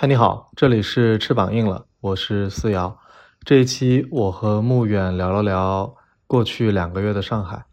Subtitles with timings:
[0.00, 2.98] 嗨，你好，这里是翅膀硬了，我是思瑶。
[3.44, 5.94] 这一期我和穆远聊了聊
[6.26, 7.66] 过去两个月的上海，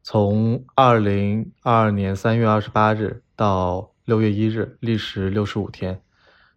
[0.00, 6.00] 从二零二二年三月二十八日到六月一日，历时六十五天，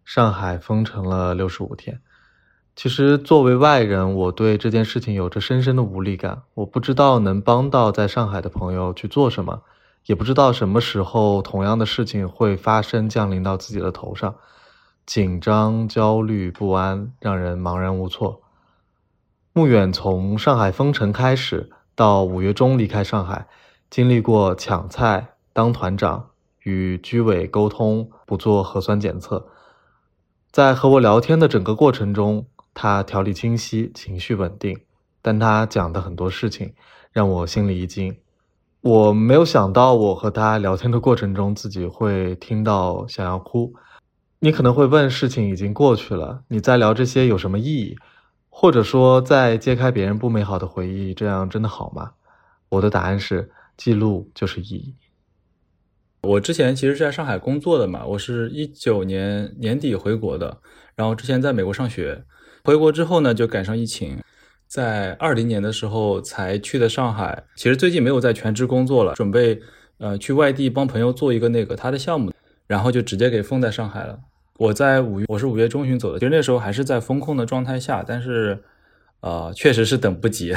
[0.04, 2.00] 上海封城了六十五天。
[2.76, 6.42] 其实作为外人，我对这件事情有着深深的无力感。
[6.54, 9.62] 我不知道能帮到在上海的朋友去做什么，
[10.06, 14.32] 也不知道什么时候同样的事情会发生，降临到自己的头上。
[15.08, 18.42] 紧张、焦虑、不安，让人茫然无措。
[19.54, 23.46] 穆远从上海封城开始，到五月中离开上海，
[23.88, 26.28] 经历过抢菜、当团长、
[26.64, 29.48] 与居委沟通、不做核酸检测。
[30.50, 32.44] 在和我聊天的整个过程中，
[32.74, 34.78] 他条理清晰，情绪稳定，
[35.22, 36.74] 但他讲的很多事情
[37.10, 38.14] 让我心里一惊。
[38.82, 43.72] 我没有想到，我和他聊天的过程中，自己会听到想要哭。
[44.40, 47.96] 你可能会问：事情已经过去了，你再聊这些有什么意义？
[48.48, 52.12] 或者说，再揭开别人不美好的回忆，这样真的好吗？
[52.68, 54.94] 我的答案是：记录就是意义。
[56.22, 60.58] 我之前其实是在上海工作的嘛，我是一九年年底回国的，
[60.94, 62.24] 然后之前在美国上学，
[62.64, 64.18] 回国之后呢，就赶上疫情，
[64.66, 67.44] 在二零年的时候才去的上海。
[67.56, 69.60] 其实最近没有在全职工作了，准备
[69.98, 72.32] 呃去外地帮朋友做一个那个他的项目，
[72.68, 74.20] 然后就直接给封在上海了。
[74.58, 78.62] 我在五月，我是五月中旬走的，其实那时候还是在风控的状态下，但是，
[79.20, 80.52] 呃，确实是等不及，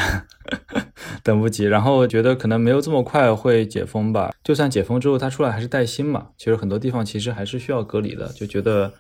[1.24, 1.66] 等不及。
[1.66, 6.30] 然后觉得可能没有这么快会解封吧，就算解封之后，他出来还是带薪嘛。
[6.38, 8.92] 其实很多地方其实还是需要隔离的，就觉得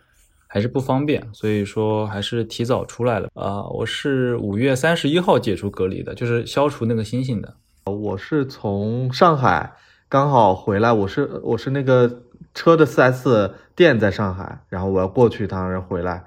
[0.46, 3.28] 还是不方便，所以说还是提早出来了。
[3.34, 7.56] 啊，我是五月三十一号解除隔离的，就是消除那个星星的。
[7.86, 9.74] 我是从上海
[10.08, 12.22] 刚好回来，我是我是那个。
[12.54, 16.24] 车的 4S 店在上海，然后我要过去一趟，然后回来，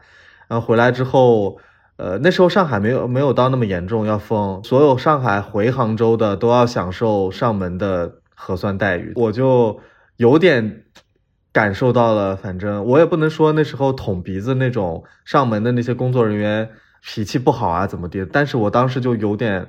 [0.49, 1.59] 然后回来之后，
[1.97, 9.81] 呃，那时候上海没有没有到那么严重，要封，所有上海回杭州的都要享受上门的核酸待遇，我就
[10.17, 10.85] 有点
[11.53, 16.71] 感受到了，反正我也不能说那时候捅鼻子那种上门的那些工作人员
[17.03, 19.69] 脾气不好啊怎么的，但是我当时就有点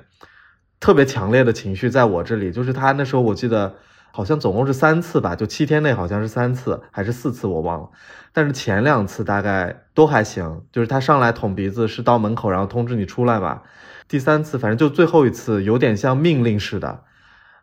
[0.80, 3.74] 特别强烈的情绪在我这里，就是他那时候我记得。
[4.16, 7.90] 好像总共是三次吧，就七天内好像是三次还是四次，我忘了。
[8.32, 13.62] 但是前两次大概都还行，就是他上来捅鼻子是到门口，然后通知你出来吧。
[14.08, 17.02] 第三次反正就最后一次有点像命令似的，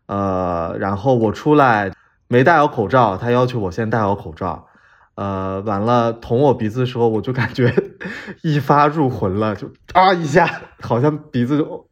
[0.06, 1.92] 呃，然后我出来
[2.28, 4.68] 没戴好口罩，他要求我先戴好口罩，
[5.16, 7.74] 呃，完了捅我鼻子的时候，我就感觉
[8.44, 11.90] 一发入魂了，就啊一下，好像鼻子就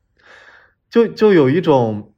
[0.88, 2.11] 就就有一种。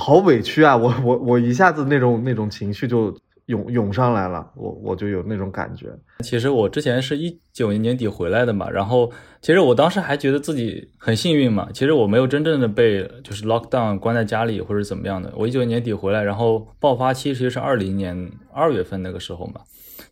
[0.00, 0.74] 好委屈啊！
[0.74, 3.14] 我我我一下子那种那种情绪就
[3.46, 5.88] 涌涌上来了，我我就有那种感觉。
[6.20, 9.12] 其实我之前是一九年年底回来的嘛，然后
[9.42, 11.68] 其实我当时还觉得自己很幸运嘛。
[11.74, 15.30] 其实我没有真正的被就是 lock down 关在家里或者怎么样的。
[15.36, 19.60] 我一九年底回来，然后爆发期其实是二零年二月份那个时候嘛。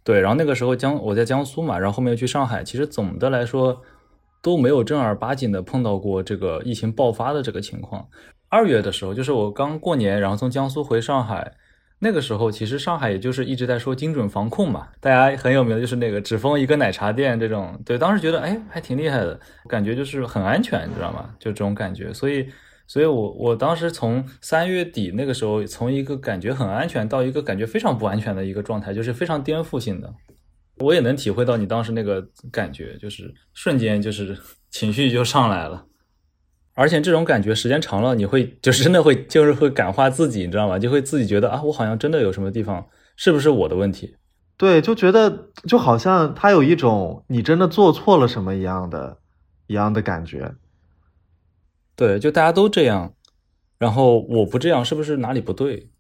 [0.05, 3.81] 对，然后那个时候江我在江苏嘛，然后后面又去上海，其实总的来说
[4.43, 8.07] 都没有正儿八经的碰到过这个疫情爆发的这个情况。
[8.49, 11.53] 二月的时候，就是我刚过年，然后从江苏回上海，
[11.99, 19.39] 那个时候其实上海也就是一直在说精准防控嘛，大家很有名的就是那个只封一个奶茶店这种，对，当时觉得哎还挺厉害的，
[19.69, 21.29] 感觉就是很安全，你知道吗？
[21.39, 22.49] 就这种感觉，所以，
[22.87, 30.11] 所以我我当时从三月底那个时候，从一个感觉很安全到一个感觉非常不安全的一个状态，就是非常颠覆性的，
[30.79, 34.39] 我也能体会到你当时那个感觉，就是瞬间就是
[34.71, 35.85] 情绪就上来了。
[36.79, 40.79] 而且这种感觉时间长了，你会 就是真的会就是会感化自己，你知道吗？
[40.79, 44.15] 就会自己觉得啊，我好像真的有什么地方是不是我的问题？
[44.57, 49.19] 对，就觉得就好像他有一种你真的做错了什么一样的，
[49.67, 50.55] 一样的感觉。
[51.97, 53.13] 对，就大家都这样，
[53.79, 55.91] 然后我不这样，是不是哪里不对？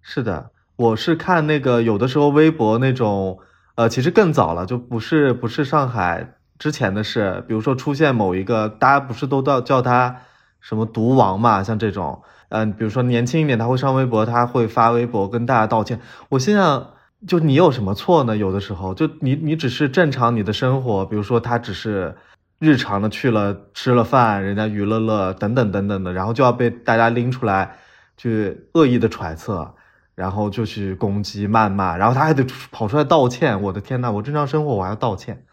[0.00, 3.40] 是的，我是看那个有的时候微博那种，
[3.74, 6.34] 呃，其实更早了，就不是不是上海。
[6.62, 10.18] 之前的事，比如说出现某一个，大家不是都叫叫他
[10.60, 11.60] 什么毒王嘛？
[11.60, 16.00] 像这种，嗯，比如说年轻一点，他会上微博，他会发微博跟大家道歉。
[16.28, 16.90] 我心想，
[17.26, 18.36] 就你有什么错呢？
[18.36, 22.14] 有的时候，就你你只是正常你的生活，比如说他只是
[22.60, 27.74] 日常的去了吃了饭，人家娱乐乐等等等等的，然后就要被大家拎出来
[28.16, 29.74] 去恶意的揣测，
[30.14, 33.60] 然后就去攻击谩骂，然后他还得跑出来道歉。
[33.62, 35.44] 我的天呐，我正常生活我还要道歉。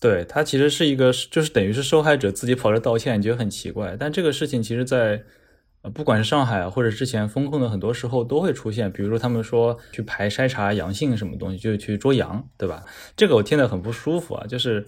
[0.00, 3.96] 对他其实是一个，就是等于是受害者自己跑着道歉，你觉得很奇怪。
[4.00, 5.22] 但这个事情其实，在
[5.82, 12.84] 呃，不管是上海或者之前风控的很多时候都会出现，比如说他们说去排筛查阳性什么东西，就去捉羊，对吧？
[13.14, 14.86] 这个我听得很不舒服啊，就是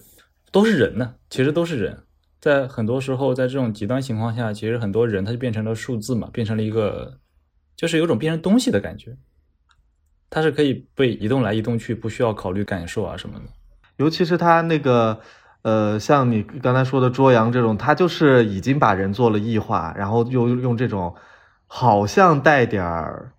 [0.51, 1.99] 都是人呢，其实都是人，
[2.41, 7.19] 在很多时候在这种极端情况下，其实很多人他就变成了数字嘛，变成了一个，
[7.77, 9.17] 就是有种变成东西的感觉，
[10.29, 13.45] 它是可以被移动来移动去，不需要考虑感受啊什么的，
[14.03, 15.21] 尤其是他那个。
[15.65, 21.15] 呃，像你刚才说的卓阳这种，他就是已经把人做了异化，然后又用这种
[21.69, 23.31] 好像带点儿，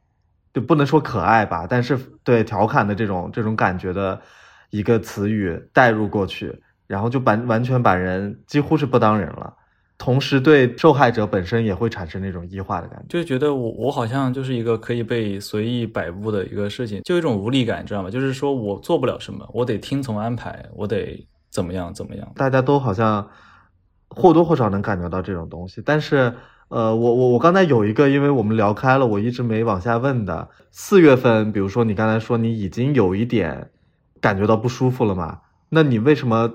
[0.53, 4.21] 就不能说可爱吧，但是对调侃的这种这种感觉的
[4.69, 9.53] 一个词语带入过去，然后就把完全把人几乎是不当人了，
[9.97, 18.09] 同时对受害者本身也会产生那种异化的感觉，就觉得我我好像就是一个可以被随意摆布的一个事情，就有一种无力感，知道吗？
[18.09, 21.25] 就是说我做不了什么，我得听从安排，我得。
[21.53, 21.93] 怎么样？
[21.93, 22.27] 怎么样？
[22.35, 23.29] 大家都好像
[24.09, 26.33] 或多或少能感觉到这种东西，但是，
[26.69, 30.49] 呃，我我我刚才有一个，因为我们聊开了，我一直没往下问的。
[30.71, 33.69] 四月份，比如说你刚才说你已经有一点
[34.19, 35.41] 感觉到不舒服了嘛？
[35.69, 36.51] 那你为什么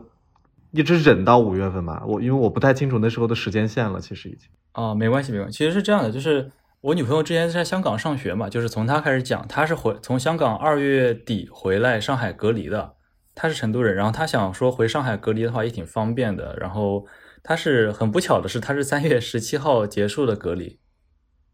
[0.72, 2.02] 一直忍到五月份吧？
[2.06, 4.48] 我因为我不太清楚那时候的时间线了，其实已经。
[4.74, 5.56] 哦，没关系，没关系。
[5.58, 6.50] 其实是这样的，就是
[6.80, 12.94] 我女朋友之前在香港上学嘛，就是从她开始讲，她是回从香港二月底回来上海隔离的。
[13.34, 16.56] 她是成都人，然后她想说回上海隔离的话也挺方便的。
[16.60, 17.06] 然后
[17.42, 20.80] 她是很不巧的是，她是三月十七号结束的隔离，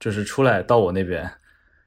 [0.00, 1.31] 就是出来到我那边，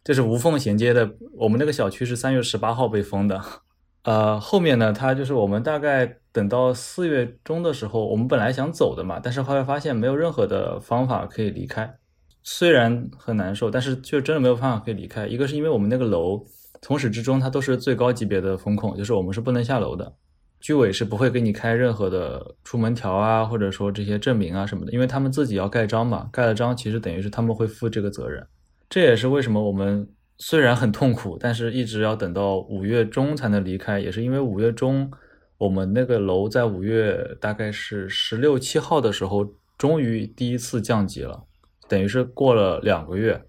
[0.03, 1.15] 就是无缝衔接的。
[1.39, 3.41] 我们那个小区是三月十八号被封的。
[4.03, 11.97] 呃，后面呢，她就是我们大概等到四月中的时候，我们本来想走的嘛，但是后来发现没有任何的方法可以离开，
[12.43, 15.25] 虽然很难受，但是就真的没有办法可以离开。
[15.25, 16.45] 一个是因为我们那个楼。
[16.79, 20.13] 从始至终，它都是最高级别的风控，就是我们是不能下楼的，
[20.59, 28.45] 居委是不会给你开任何的出门条啊，或者说这些证明啊什么的，因为他们自己要盖章嘛，盖了章其实等于是他们会负这个责任。
[28.87, 30.07] 这也是为什么我们
[30.37, 35.11] 虽然很痛苦，但是一直要等到五月中才能离开，也是因为五月中
[35.57, 41.43] 我们那个楼在五月大概是十六七号的时候，终于第一次降级了，
[41.87, 43.43] 等于是过了两个月。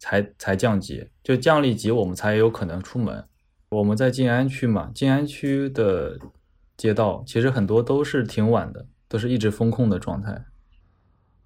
[0.00, 3.24] 才才降级，就降了级，我们才有可能出门。
[3.70, 6.16] 我们在静安区嘛，静安区的
[6.76, 10.44] 街道其实很多都是挺晚的，都是一直封控的状态。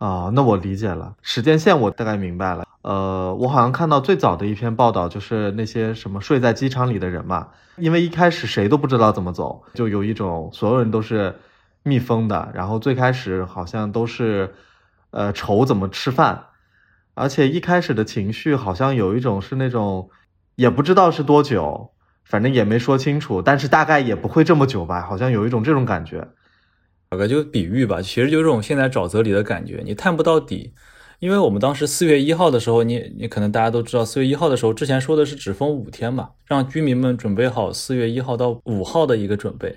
[0.03, 2.67] 啊，那我理解了，时间线我大概明白了。
[2.83, 7.47] 呃，我好像看到最早的一篇报道，就是那些什么睡在机场里的人嘛，
[7.77, 11.37] 因为一开始谁都不知道怎么走，就有一种所有人都是
[11.85, 14.53] 密封的，然后最开始好像都是
[15.13, 16.47] 呃愁怎么吃饭。
[17.15, 20.11] 而且一开始的情绪好像有一种是那种，
[20.57, 21.93] 也不知道是多久，
[22.25, 26.27] 反正也没说清楚，但是大概也不会这么久吧，好像有一种这种感觉。
[27.13, 30.73] 大概就比喻吧，其实就是这种现在沼泽里的感觉，你探不到底。
[31.19, 39.77] 因为我们当时四月一号的时候，你你可能大家都知道，四月一号的时候之前说的是只封五天嘛，让居民们准备好四月一号到五号的一个准备。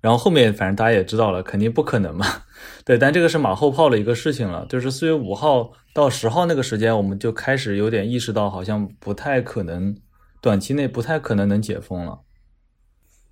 [0.00, 2.26] 然后后面反正大家也知道了，肯定不可能嘛。
[2.84, 9.96] 对，但这个是马后炮的一个事情了，就是四月五号到十号那个时间，我们就开始有点意识到，好像不太可能，
[10.40, 12.18] 短期内不太可能能解封了。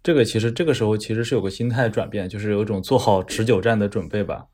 [0.02, 4.47] 这个其实这个时候其实是有个心态转变，就是有一种做好持久战的准备吧。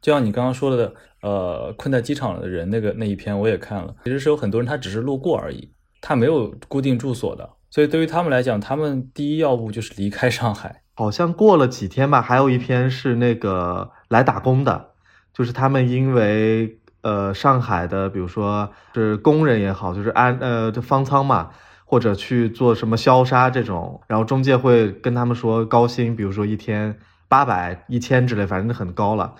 [0.00, 10.82] 就像你刚刚说的，呃，困在机场的人那个那一篇我也看了，其实是有很多人他只是路过而已，他没有固定住所的，所以对于他们来讲，他们第一要务就是离开上海。
[10.94, 14.90] 好像过了几天吧，还有一篇是那个来打工的，
[15.32, 21.50] 就是他们因为呃上海的，比如说是工人也好，就是安呃这方舱嘛，
[21.88, 29.34] 或者去做什么消杀这种，然后中介会跟他们说高薪，比如说一天八百、一千之类，反正很高了，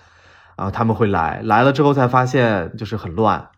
[0.57, 3.49] 然后他们会来，来了之后才发现就是很乱，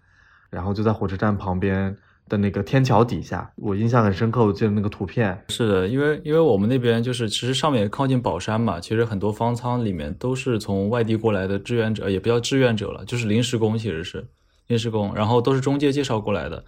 [0.49, 1.95] 然后就在火车站旁边。
[2.29, 4.45] 的那个天桥底下，我印象很深刻。
[4.45, 14.25] 我记得那个图片是的，因为因为我们那边就是其实上面靠近宝山嘛，其实很多方舱里面都是从外地过来的志愿者，也不叫志愿者了，就是临时工，其实是
[14.67, 16.63] 临时工，然后都是中介介绍过来的。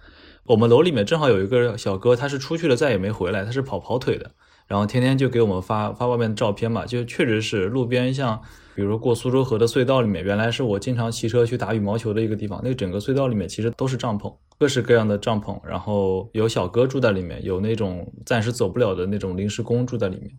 [0.46, 4.30] 我们楼里面正好有一个小哥，他是出去了再也没回来，他是跑跑腿的，
[4.66, 8.40] 然后天天就给我们发发外面的照片嘛，就确实是路边像。
[8.76, 12.60] 比如过苏州河的隧道里面，原来是我经常骑车去打羽毛球的一个地方。
[12.60, 20.32] 那个整个隧道里面其实都是帐篷，各式各样的帐篷，然后有小哥住在里面，有那种暂时走不了的那种临时工住在里面。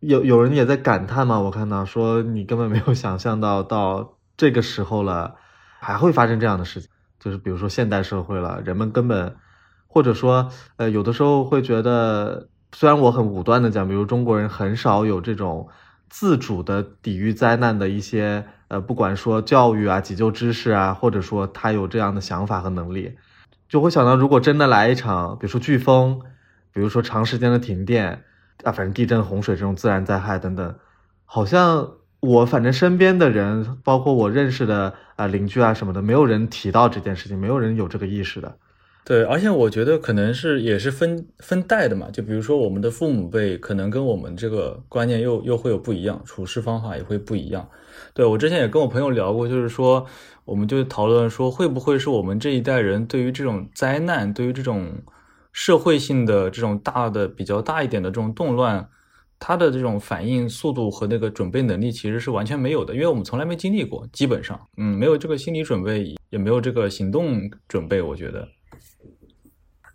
[0.00, 1.38] 有有人也在感叹嘛？
[1.38, 5.34] 我看到说你根本没有想象到到这个时候了，
[5.78, 6.88] 还会发生这样的事情。
[7.20, 9.36] 就是比如说现代社会了，人们根本
[9.94, 15.68] 或者说呃有的时候会觉得，虽然我很武断的讲，比如中国人很少有这种。
[16.10, 23.16] 自主的抵御灾难的一些呃，不管说教育啊、急救知识啊，或者说他有这样的想法和能力，
[23.68, 26.20] 就会想到如果真的来一场，比如说飓风，
[26.72, 28.22] 比如说长时间的停电
[28.62, 30.76] 啊，反正地震、洪水这种自然灾害等等，
[31.24, 38.56] 好像我反正身边的人，包括我认识的啊邻居啊什么的，没有人提到这件事情，没有人有这个意识的。
[39.04, 47.68] 对，而且我觉得可能是也是分分代的嘛，就比如说我们的父母辈，可能跟我们这个观念又又会有不一样，处事方法也会不一样。
[48.14, 50.06] 对我之前也跟我朋友聊过，就是说，
[50.46, 54.90] 我们就讨论说，会不会是我们这一代人对于这种灾难，对于这种
[55.52, 58.88] 社会性的这种大的比较大一点的这种动乱，
[59.38, 68.48] 他的这种反应速度和那个准备能力其实是完全没有的，因为我们从来没经历过，基本上，嗯，没有这个心理准备，也没有这个行动准备，我觉得。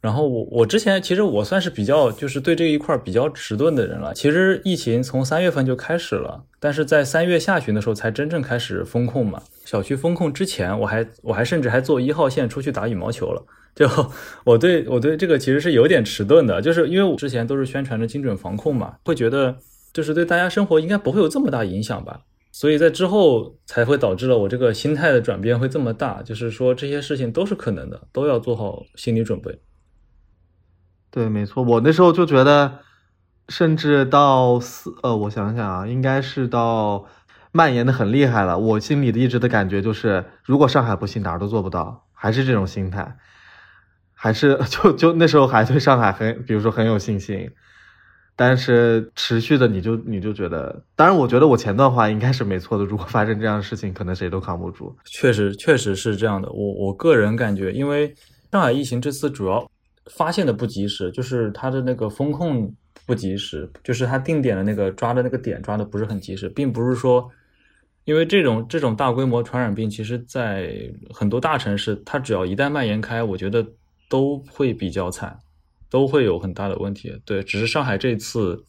[0.02, 4.14] 然后我我之前其实我算是比较就是对这一块比较迟钝的人了。
[4.14, 9.42] 其实疫情从三月份就开始了，但是在三月下旬的时候才真正开始封控嘛。
[9.66, 13.44] 小区封控之前，我还我还甚至还坐一号线出去打羽毛球了。
[13.76, 13.88] 就
[14.46, 19.58] 我对我对这个其实是有点迟钝的，就是因为我之前都是宣传着精准防控嘛，会觉得
[19.94, 22.22] 就是对大家生活应该不会有这么大影响吧。
[22.52, 29.60] 所以在之后才会导致了我这个心态的转变会这么大，就是说这些事情都是可能的，都要做好心理准备。
[31.12, 32.80] 对，没错，我那时候就觉得，
[33.48, 37.06] 甚至到四呃，我想想啊，应该是到
[37.52, 38.60] 蔓延的很厉害了。
[38.60, 43.18] 我心里的一直的感觉就是，如果上海不行，哪儿都做不到，还是这种心态，
[44.14, 47.50] 还是 就就那时候还对上海很，比如说很有信心，
[48.36, 52.86] 但是持续的你就你就觉得，当然我觉得我前段话应该是没错的。
[52.86, 54.96] 如果发生这样的事情，可能谁都扛不住。
[55.06, 56.52] 确实，确实是这样的。
[56.52, 58.14] 我我个人感觉，因为
[58.52, 59.68] 上海疫情这次主要。
[60.10, 62.74] 发现的不及时，就是它的那个风控
[63.06, 67.30] 不及时，就是它定点的那个抓的那个点抓的不是很及时，并不是说，
[68.06, 73.66] 因为这种这种大规模传染病，其实在很多大城市，它只要一旦蔓延开，我觉得
[74.10, 75.40] 都会比较惨，
[75.90, 77.22] 都会有很大的问题。
[77.24, 78.64] 对，只是上海这次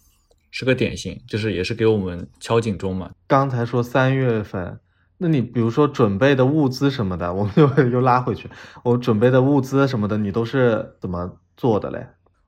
[0.50, 3.10] 是个典型，就是也是给我们敲警钟嘛。
[3.26, 4.78] 刚才说三月份。
[5.22, 8.48] 那你比如说准备的物资什么的，我们又 又拉回去。
[8.82, 12.06] 我准备的物资什么的，你都是怎么做的嘞？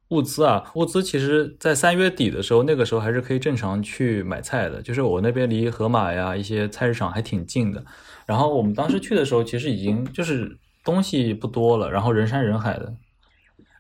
[0.09, 4.81] 物资啊，物资其实，在三月底的时候，那个时候还是可以正常去买菜的。
[4.81, 7.85] 就是我那边离盒马呀一些菜市场还挺近的。
[8.25, 12.95] 然后我们当时去的时候，其实已经就是东西不多了，然后人山人海的。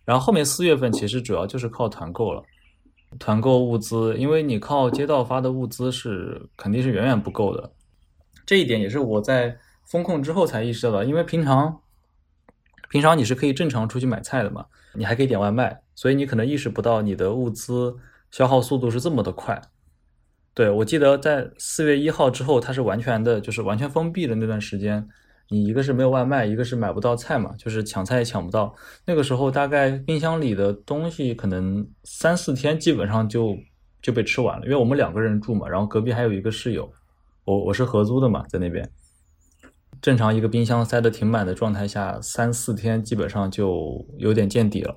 [0.04, 2.42] 然后后面四月份其实主要就是靠团购了，
[3.18, 7.70] 团购物资，因为你靠街道发的物资是肯定是远远不够的。
[8.44, 11.80] 这一点也是我在风控之后才意识到的，因为平常
[12.88, 17.96] 平常你是可以正常出去买菜的嘛，你还可以点外卖，所以你可能意识不到你的物资
[18.30, 19.60] 消耗速度是这么的快。
[20.54, 25.08] 对我记得在四月一号之后，它是完全的，就是完全封闭的那段时间，
[25.48, 28.74] 你一个是没有外卖，一个是买不到菜嘛，就是抢菜也抢不到。
[29.06, 33.56] 那个时候大概冰箱里的东西可能三四天基本上就
[34.02, 36.92] 就被吃完了，因为我们两个人住嘛，然后隔壁还有一个室友。
[37.44, 38.88] 我我是合租的嘛，在那边，
[40.00, 44.94] 正常一个冰箱塞的挺满的状态下，三四天基本上就有点见底了。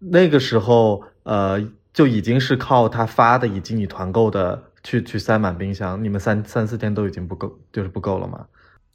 [0.00, 1.64] 那个时候，呃，
[1.94, 8.46] 就已经是靠他发的以及你团购的去去塞满冰箱，你们三三四天都已经不够，就是不够了嘛？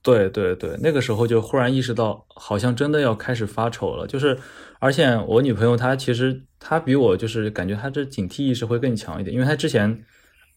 [0.01, 4.05] 对对对，那个时候就忽然意识到，好像真的要开始发愁了。
[4.05, 4.37] 就是，
[4.79, 10.03] 而且我女朋友她其实她比我就是感觉她这警惕意识会更强一点，因为她之前。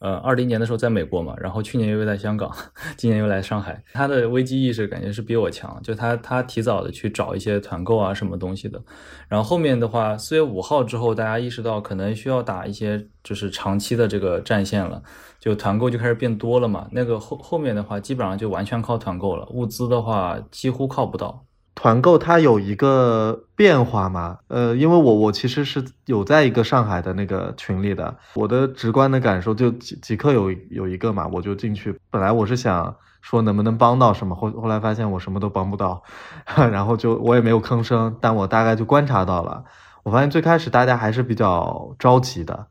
[0.01, 2.51] 呃，二零年的时候在美国嘛，然后去年又在香港，
[2.97, 3.83] 今年又来上海。
[3.93, 8.83] 他的危机意识感觉是比我强，就他他提早的去找一些团购啊什么东西的。
[9.29, 15.03] 然后后面的话，四月五号之后，大家意识到可能需要打一些就是长期的这个战线了，
[15.39, 16.89] 就团购就开始变多了嘛。
[16.93, 21.45] 那个后后面的话，基本上就完全靠团购了，物资的话几乎靠不到。
[21.75, 24.39] 团购它有一个变化嘛？
[24.49, 31.99] 呃，因为我我其实是有在一个上海的那个群里的，我的直观的感受就即即刻有有一个嘛，我就进去。
[32.11, 36.03] 本来我是想说能不能帮到什么，后后来发现我什么都帮不到，
[36.55, 38.15] 然后就我也没有吭声。
[38.21, 39.65] 但我大概就观察到了，
[40.03, 42.67] 我发现最开始大家还是比较着急的，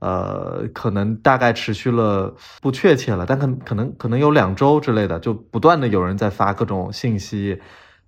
[0.00, 7.60] 呃，可能大概持续了不确切了，但可可能可能有两周之类的，就不断的有人在发各种信息。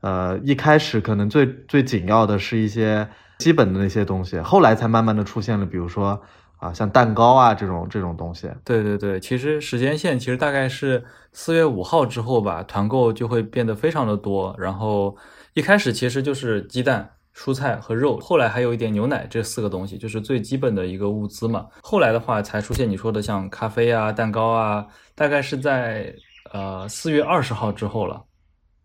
[0.04, 3.08] 呃，一开始可能最最紧要的是一些
[3.38, 6.20] 基本的那些东西，后来才慢慢的出现了，比如说
[6.58, 8.50] 啊，像蛋糕啊这种这种东西。
[8.62, 14.54] 对对对，其实时间线其实大概是四月五号之后吧，团购就会变得非常的多。
[14.58, 15.16] 然后
[15.54, 21.64] 一开始其实就是鸡蛋，蔬菜和肉，后来还有一点牛奶，这四个东西就是最基本的一个物资嘛。
[21.82, 26.14] 后来的话才出现你说的像咖啡啊、蛋糕啊，大概是在
[26.52, 28.22] 呃四月二十号之后了。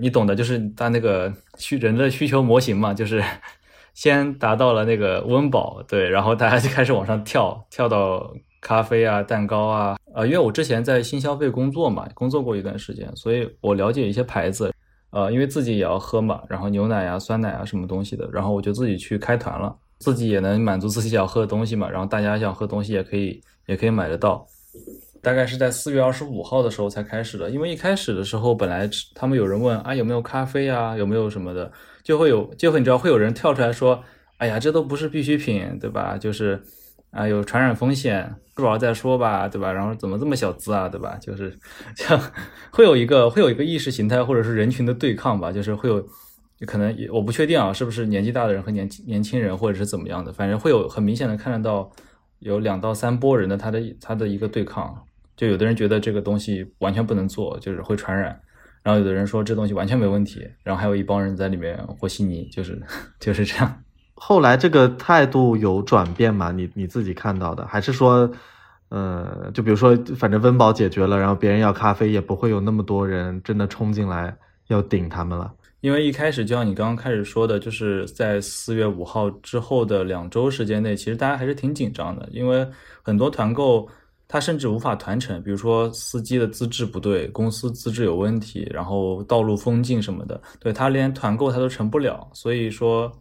[0.01, 3.21] 你懂的，就是它那个需人的需求模型嘛，就是
[3.93, 9.97] 先达到了那个温饱，对，然后大家就开始往上跳， 跳到咖啡啊、蛋糕啊。
[10.15, 14.73] 呃，因为我之前在新消费工作嘛，工作过一段时间，所以我了解一些牌子。
[15.11, 24.45] 呃，因为自己也要喝嘛，然后牛奶啊、酸奶啊什么东西的，然后我就自己去开团了，自己也能满足自己想喝的东西嘛，然后大家想喝东西也可以，也可以买得到。
[25.21, 31.71] 大概是在四月二十五号的时候才开始的，因为一开始的时候本来他们有人问啊有没有咖啡啊，有没有什么的，
[32.03, 34.03] 就会有就会你知道会有人跳出来说，
[34.37, 36.17] 哎呀这都不是必需品，对吧？
[36.17, 36.61] 就是。
[37.11, 39.73] 啊，有传染风险，吃饱再说吧，对吧？
[39.73, 41.17] 然后怎么这么小资啊，对吧？
[41.19, 41.57] 就是
[41.95, 42.21] 像
[42.69, 46.07] 会有一个会有一个意识形态或者是人群的对抗吧，就是会有
[46.67, 51.89] 可能我不确定啊，是不是年纪大的人和年年轻人或者是怎么样的，反正会有很明显的看得到
[52.37, 55.03] 有两到三波人的他的他的一个对抗，
[55.39, 58.37] 就有的人觉得这个东西完全不能做，就是会传染，
[58.83, 62.77] 然后有的人说这东西完全没问题，然后还有一帮人在里面和稀泥，就是
[63.21, 63.81] 就是这样。
[64.15, 66.51] 后来这个态度有转变吗？
[66.51, 68.29] 你你自己看到的，还是说，
[68.89, 74.35] 呃，就比如说，反正温饱解决了，然后别人要咖啡，也不会有那么多人真的冲进来
[74.67, 75.53] 要顶他们了。
[75.79, 82.67] 因为一开始就像你刚刚开始说的，就是在四月五号之后的两周时间内，其实大家还是挺紧张的，因为
[83.01, 83.87] 很多团购
[84.29, 93.11] 他甚至无法团成，比如说司机的资质不对，公司资质有问题，然后道路封禁什么的，对他连团购他都成不了，所以说。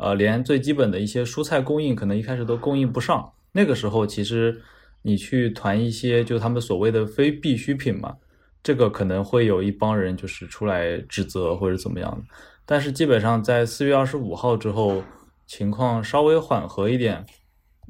[0.00, 3.32] 呃，连最基本的一些蔬菜供应可能一开始都供应不上。
[3.50, 4.56] 那个时候，其实
[5.02, 8.14] 你去团一些就他们所谓的非必需品嘛，
[8.62, 12.18] 这个可能会有一帮人就是出来指责或者怎么样的。
[12.64, 15.02] 但是基本上在四月二十五号之后，
[15.48, 17.26] 情况稍微缓和一点，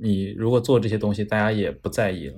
[0.00, 2.34] 你如果做这些东西，大家也不在意了。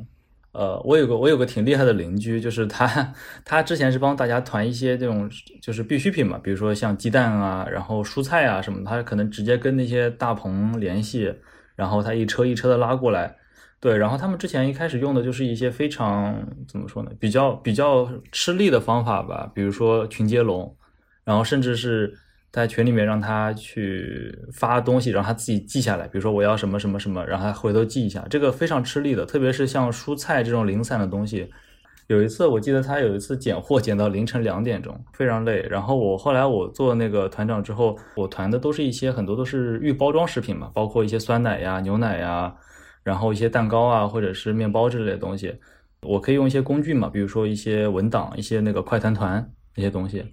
[0.53, 3.15] 呃，我有个我有个挺厉害的邻居，就是他，
[3.47, 5.31] 他之前是帮大家团一些这种
[5.63, 11.33] 就是必需品嘛，比如说像鸡蛋啊，然后蔬菜啊什么，他可能直接跟那些大棚联系，
[11.77, 13.37] 然后他一车一车的拉过来，
[13.79, 20.77] 对，然后他们之前一开始用的就是一些非常怎么说呢，比较比较吃力的方法吧，比如说群接龙，
[21.25, 22.13] 然后甚至是。
[22.53, 26.09] 在群里面让他去发东西，让他自己记下来。
[26.09, 28.27] 比如说我要什么什么什么，然后他回头记一下。
[28.29, 31.49] 这个非常吃力的，特别是像蔬菜这种零散的东西。
[32.09, 35.65] 有一次我记得他有一次拣货拣到凌晨两点钟，非常累。
[35.71, 42.53] 然后我后来我做那个团长之后，我团的都是一些很多都是预包装食品嘛，包括一些酸奶呀、牛奶呀，
[43.05, 45.55] 然后一些蛋糕啊或者是面包之类的东西。
[46.03, 50.25] 我可以用一些工具嘛，比如说一些文档、一些那个快团团那些东西，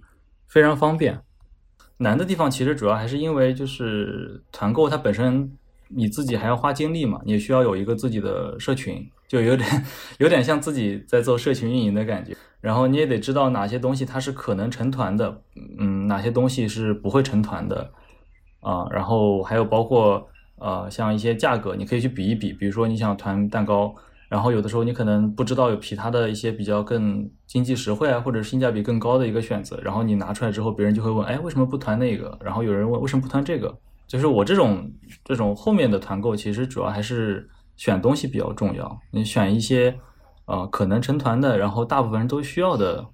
[0.48, 1.16] 非常方便。
[1.98, 5.52] 难的地方其实主要还是因为就是团购它本身
[5.88, 9.68] 你自己还要花精力嘛，你需要有一个自己的社群，就有点
[10.18, 12.36] 有点像自己在做社群运营的感觉。
[12.60, 15.42] 然后你也得知道哪些东西它是可能成团的，
[15.78, 17.90] 嗯，哪些东西是不会成团的
[18.60, 18.86] 啊。
[18.90, 23.94] 然后还有包括呃像一些价格，你可以去比一比，比如说你想团蛋糕。
[24.28, 32.38] 然后有的时候你可能不知道有其他的一些比较更经济实惠啊，或者性价比更高的一个选择，然后你拿出来之后，别人就会问，哎，为什么不团那个？
[32.42, 33.78] 然后有人问，为什么不团这个？
[34.06, 34.92] 就是我这种
[35.24, 38.98] 这种后面的团购，其实主要还是选东西比较重要。
[39.12, 39.98] 你选一些
[40.44, 43.06] 呃可能成团的，然后大部分人都需要的，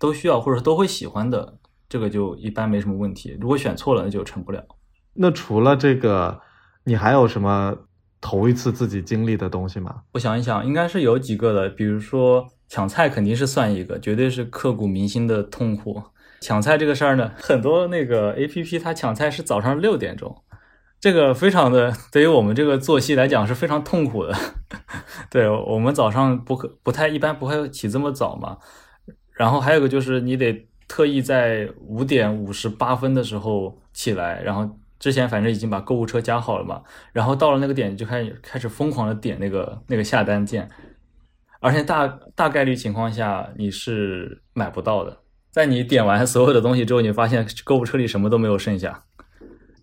[0.00, 1.58] 都需要或者都会喜欢的，
[1.90, 3.36] 这个就一般没什么问题。
[3.38, 4.64] 如果选错了，那就成不了。
[5.12, 6.40] 那除了这个，
[6.84, 7.76] 你还有什么？
[8.28, 10.02] 头一次自己经历的东西吗？
[10.14, 11.68] 我想一想，应该是有几个的。
[11.68, 16.02] 比如说抢菜，肯定是算一个，绝对是刻骨铭心的痛苦。
[16.40, 20.42] 抢菜这个事儿呢，很多那个 A P P 它抢菜是早上六点钟，
[20.98, 24.34] 这个非常的对于我们这个作息来讲是非常痛苦的。
[25.30, 28.58] 对我们早上不可不太一般不会起这么早嘛。
[29.34, 34.68] 然后还有个就是你得特意在五点五十八分的时候起来，然后。
[34.98, 36.82] 之前反正已经把购物车加好了嘛，
[37.12, 40.68] 然后到了那个点就开始开始疯狂的点那个那个下单键，
[41.60, 45.18] 而且大大概率情况下你是买不到的。
[45.50, 49.04] 在你点完所有的东西之后，你发现购物车里什么都没有剩下，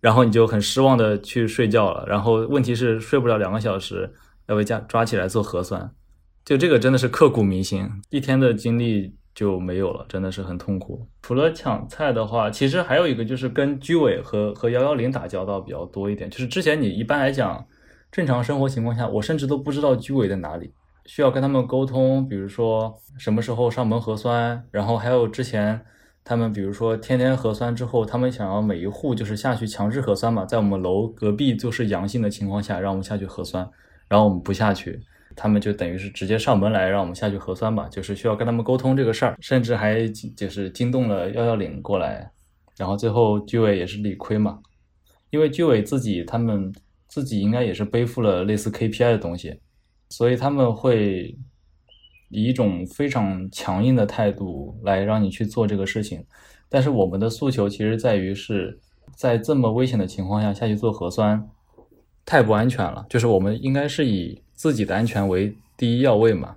[0.02, 2.06] 然后你就很失望的去睡觉了。
[2.08, 4.14] 然后问题是睡不了两个小时，
[4.48, 5.92] 要被家抓起来做核酸，
[6.46, 9.16] 就这个真的是刻骨铭心，一天的经历。
[9.34, 11.08] 就没有了，真的是很痛苦。
[11.22, 16.30] 除了抢菜的话，其实还有一个就是跟居委和和幺幺零打交道比较多一点。
[16.30, 17.66] 就是之前你一般来讲，
[18.12, 20.72] 正常生活情况下，我甚至都不知道居委在哪里，
[21.06, 25.82] 需要跟他们沟通，比如说什么时候上门核酸，然后还有之前
[26.24, 33.68] 他们比如说天天核酸之后，他们想要每一户就是下去强制核酸嘛，在我们楼隔壁就是阳性的情况下，让我们下去核酸，
[34.08, 35.02] 然后我们不下去，
[35.36, 42.32] 他们就等于是直接上门来让我们下去核酸吧，就是需要跟他们沟通这个事儿，甚至还就是惊动了幺幺零过来，
[42.78, 44.60] 然后最后居委也是理亏嘛，
[45.30, 46.74] 因为居委自己他们
[47.08, 49.60] 自己应该也是背负了类似 KPI 的东西，
[50.10, 51.38] 所以他们会。
[52.36, 56.26] 以一种非常强硬的态度来让你去做这个事情，
[56.68, 58.80] 但是我们的诉求其实在于是
[59.16, 61.48] 在这么危险的情况下下去做核酸，
[62.26, 63.06] 太不安全了。
[63.08, 66.56] 就是我们应该是以自己的安全为第一要位嘛，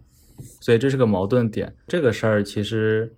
[0.61, 1.75] 所以这是个矛盾点。
[1.87, 3.17] 这个事儿其实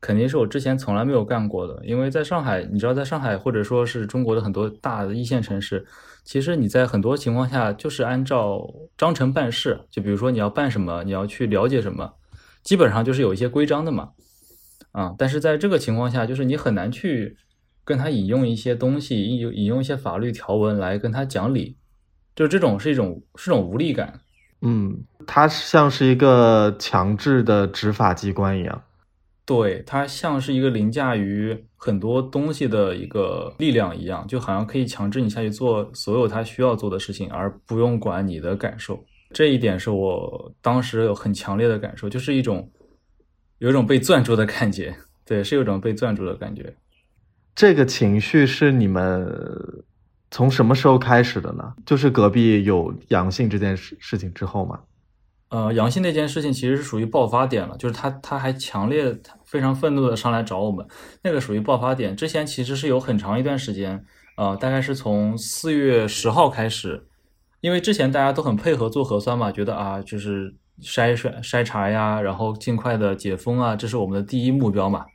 [0.00, 5.86] 肯定是我之前从来没有干过的，因为在上海，你知道，在上海或者说是中国的很多大的一线城市。
[6.24, 8.62] 其实你在很多情况下就是按照
[8.98, 12.12] 章程办事，就比如说你要办什么，你要去了解什么，
[12.62, 14.10] 基本上就是有一些规章的嘛，
[14.92, 17.38] 啊，但是在这个情况下，就是你很难去
[17.82, 21.78] 跟他引用一些东西，引用引用一些法律条文来跟他讲理，
[22.38, 24.20] 就这种是一种是种无力感，
[24.62, 24.96] 嗯，
[25.26, 28.80] 它像是一个强制的执法机关一样。
[29.44, 39.04] 对，它像是一个凌驾于很多东西的一个力量一样，就好像可以强制你下去做所有他需要做的事情，而不用管你的感受。
[39.32, 42.70] 这一点是我当时有很强烈的感受，就是一种
[43.58, 44.94] 有一种被攥住的感觉。
[45.26, 46.72] 对，是有种被攥住的感觉。
[47.56, 49.26] 这个情绪是你们
[50.30, 51.74] 从什么时候开始的呢？
[51.86, 54.80] 就是隔壁有阳性这件事事情之后吗？
[55.50, 60.86] 呃，阳性那件事情其实是属于爆发点了，就是他他还强烈、非常愤怒的上来找我们，
[61.22, 62.14] 那个属于爆发点。
[62.14, 64.04] 之前其实是有很长一段时间，
[64.36, 67.06] 呃，大概是从四月十号开始，
[67.62, 75.06] 因为之前大家都很配合做核酸嘛，觉得啊，就是筛选筛查呀，然后尽快的解封啊，这是我们的第一目标嘛。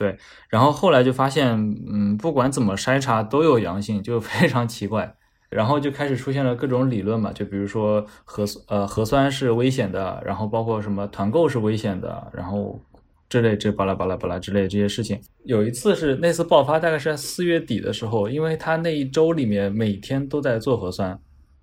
[0.00, 0.16] 对，
[0.48, 1.46] 然后后来就发现，
[1.92, 5.14] 嗯，不管怎么筛查都有阳性，就非常奇怪。
[5.50, 12.80] 然后就开始出现了各种理论嘛，就比如说核酸呃核酸是危险的，然后包括什么团购是危险的，然后
[13.28, 15.20] 这类这巴拉巴拉巴拉之类这些事情。
[15.44, 21.18] 有一次是那次爆发，大概是在四月底的时候，因为他那一周里面每天都在做核酸，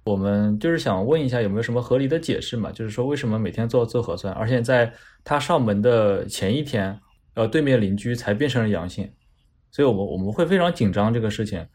[0.05, 6.99] 我们就是想问一下有没有什么合理的解释嘛，就是说为什么每天做做核酸，而且在他上门的前一天，
[7.37, 9.11] 呃对面邻居才变成了阳性，
[9.71, 11.67] 所以我们我们会非常紧张这个事情。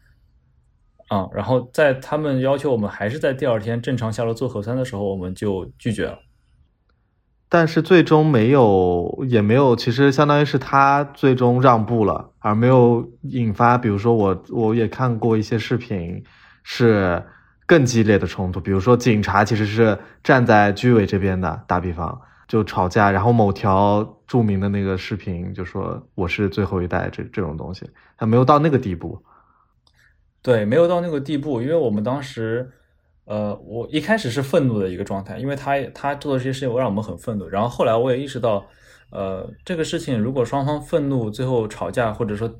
[1.07, 6.19] 啊，然后在他们要求我们还是在第二天正常下楼做核酸的时候，我们就拒绝了。
[7.49, 16.23] 但是最终没有，也没有，其实相当于是他最终让步了，而没有引发，比如说我我也看过一些视频，
[16.63, 17.23] 是
[17.67, 29.21] 更激烈的冲突，比如说警察其实是站在居委这边的，打比方就吵架，然后某条著名的那个视频就说我是最后一代这这种东西，他没有到那个地步。
[30.41, 32.69] 对，没有到那个地步，因为我们当时，
[33.23, 37.47] 呃，我一开始是愤怒的一个状态，因为他他做的这些事情，我让我们很愤怒。
[37.47, 38.65] 然后后来我也意识到，
[39.09, 42.53] 呃，这个事情如果双方愤怒，最后吵架，或者说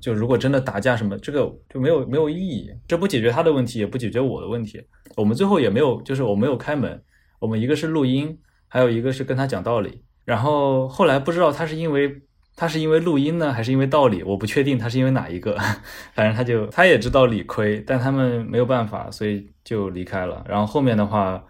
[0.00, 4.80] 就如果真的打架什么，这个就没有没有意义，这不解决他的问题，也不解决我的问题。
[5.16, 7.02] 我们最后也没有，就是我没有开门，
[7.40, 8.38] 我们一个是录音，
[8.76, 10.02] 还有一个是跟他讲道理。
[10.26, 12.22] 然后后来不知道他是因为。
[12.58, 14.22] 他是因为录音呢，还是因为道理？
[14.22, 15.54] 我不确定他是因为哪一个。
[16.16, 20.42] 反正他就他也知道理亏，但他们没有办法，所以就离开了。
[20.48, 21.44] 然后后面的话，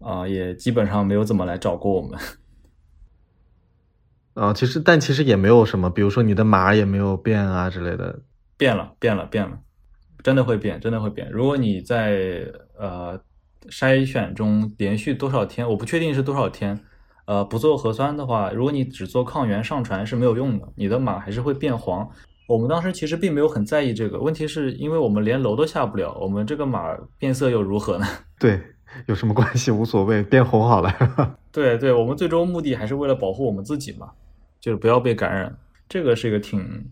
[0.00, 2.20] 啊，也基本上没有怎么来找过我们。
[4.36, 8.20] 啊，其实但其实也没有什么，比如说你的码也没有变啊之类的。
[8.58, 9.58] 变了，变了，变了，
[10.22, 11.30] 真的会变，真的会变。
[11.30, 12.44] 如果你在
[12.78, 13.18] 呃
[13.70, 16.78] 筛选中连续多少天，我不确定是多少天。
[17.24, 22.08] 呃，不做核酸的话，如果你只做抗原上传是没有用的，你的码还是会变黄。
[22.48, 28.06] 我们当时其实并没有很在意这个问题，是因为我们连楼都下不了，我们这个码变色又如何呢？
[28.40, 28.60] 对，
[29.06, 29.70] 有什么关系？
[29.70, 30.92] 无所谓，变红好了。
[31.52, 34.10] 对对，我们最终目的还是为了保护我们自己嘛，
[34.60, 35.56] 就是不要被感染。
[35.88, 36.90] 这个是一个挺。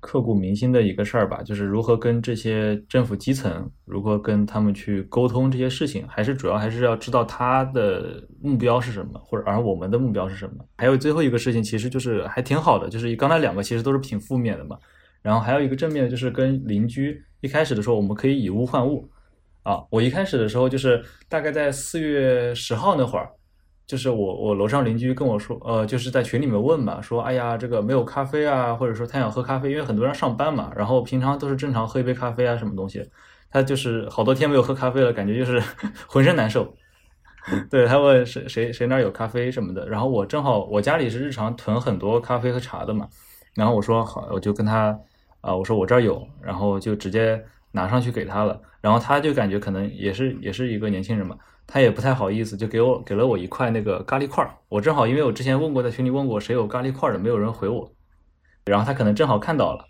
[0.00, 10.64] 刻骨铭心的一个事儿吧，就是如何跟这些政府基层，如何跟他们去沟通这些事情，还是主要还是要知道他的目标是什么，或者而我们的目标是什么。
[10.78, 14.76] 还有最后一个事情，其实就是还挺好的，就是刚才两个其实都是挺负面的嘛。
[15.22, 19.06] 然后还有一个正面的，就是跟邻居一开始的时候，我们可以以物换物
[19.62, 19.82] 啊。
[19.90, 23.30] 我一开始的时候就是大概在四月十号那会儿。
[23.90, 33.04] 就是我我楼上邻居跟我说，呃，就是在群里面问嘛，说，哎呀，这个没有咖啡啊，或者说他想喝咖啡，因为很多人上班嘛，然后平常都是正常喝一杯咖啡啊，什么东西，
[33.50, 35.60] 他就是好多天没有喝咖啡了，感觉就是
[36.06, 36.72] 浑身难受。
[37.68, 43.08] 对他问谁谁谁那儿有咖啡什么的，然后我正好我家里是日常囤很多咖啡和茶的嘛，
[43.56, 44.96] 然后我说好，我就跟他
[45.40, 48.60] 啊，我说我这儿有，然后就直接拿上去给他了。
[48.80, 51.36] 然后他就感觉可能也是也是一个年轻人嘛，
[51.72, 54.50] 他也不太好意思，就给我给了我一块那个咖喱块儿。
[54.68, 57.92] 我正好因为我之前问过在群里问过谁有咖喱块的，没有人回我，
[58.64, 59.84] 然后他可能正好看到了，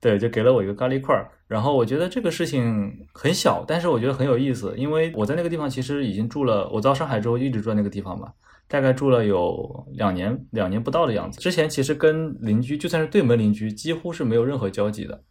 [0.00, 1.30] 对，就给了我一个咖喱块儿。
[1.46, 8.32] 然后我觉得这个事情很小，但是我觉得很有意思，因为我在那个地方其实已经住了，我到上海之后一直住在那个地方嘛，
[8.66, 11.38] 大概住了有两年两年不到的样子。
[11.38, 15.22] 之前其实跟邻居就算是对门邻居，几乎是没有任何交集的。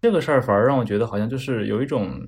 [0.00, 2.20] 这个事儿反而让我觉得好像就是有一种，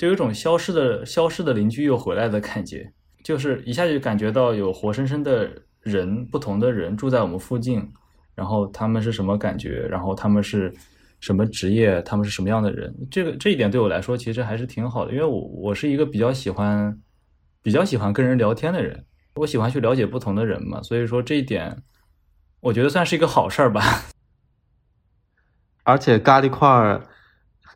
[0.00, 2.90] 就有种消失的消失的邻居又回来的感觉，
[3.22, 5.46] 就是一下就感觉到有活生生的
[5.82, 7.86] 人，不同的人住在我们附近，
[8.34, 10.72] 然后他们是什么感觉，然后他们是
[11.20, 16.98] 什么职业，他们是什么样的人，这个这一点对我来说其实还是挺好的，因为我我是一个比较喜欢
[17.62, 21.82] 比较喜欢跟人聊天的人，我喜欢去了解不同的人嘛，所以说这一点
[22.60, 23.82] 我觉得算是一个好事儿吧。
[25.84, 27.02] 而且咖喱块、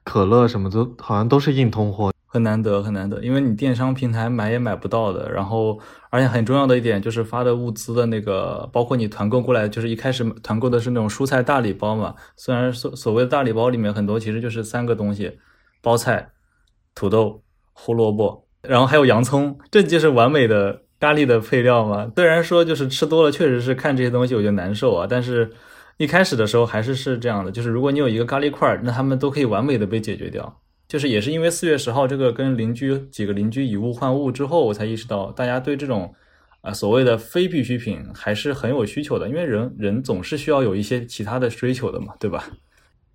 [0.03, 3.23] 可乐什么的，好像都是硬通货，很难得，很难得。
[3.23, 5.31] 因为你电商平台买也买不到的。
[5.31, 5.79] 然后，
[6.11, 12.13] 而且很重要的一点就是发的物资的那个，包括你团购过来，就是一开始团购的是那种蔬菜大礼包嘛。
[12.35, 15.39] 虽然所所谓的大礼包里面很多其实就是三个东西：
[15.81, 16.33] 包菜、
[16.93, 17.41] 土豆、
[17.73, 22.11] 胡萝卜，然后还有洋葱，这就是完美的咖喱的配料嘛。
[22.17, 25.53] 虽然说就是吃多了，确实是看这些东西我就难受啊，但是。
[25.97, 30.61] 一开始的时候还是是这样的，就是如果你有一个咖喱块，那他们都可以完美的被解决掉。
[30.87, 36.15] 就是也是因为四月十号这个跟邻居几个邻居以物换物之后，我才意识到大家对这种
[36.61, 42.45] 啊所谓的非必需品还是很有需求的，因为人人总是需要有一些其他的追求的嘛，对吧？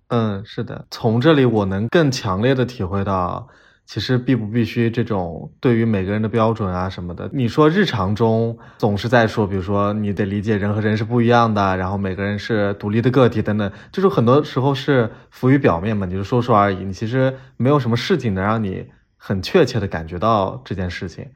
[0.08, 3.48] 嗯，是的，从这里我能更强烈的体会到。
[3.90, 21.26] 其实必不必须这种对于每个人的标准啊什么的，你说日常中总是在说，比如说你得理解人和人是不一样的，然后每个人是独立的个体等等，就是很多时候是浮于表面嘛，你就说说而已，你其实没有什么事情能让你很确切的感觉到这件事情。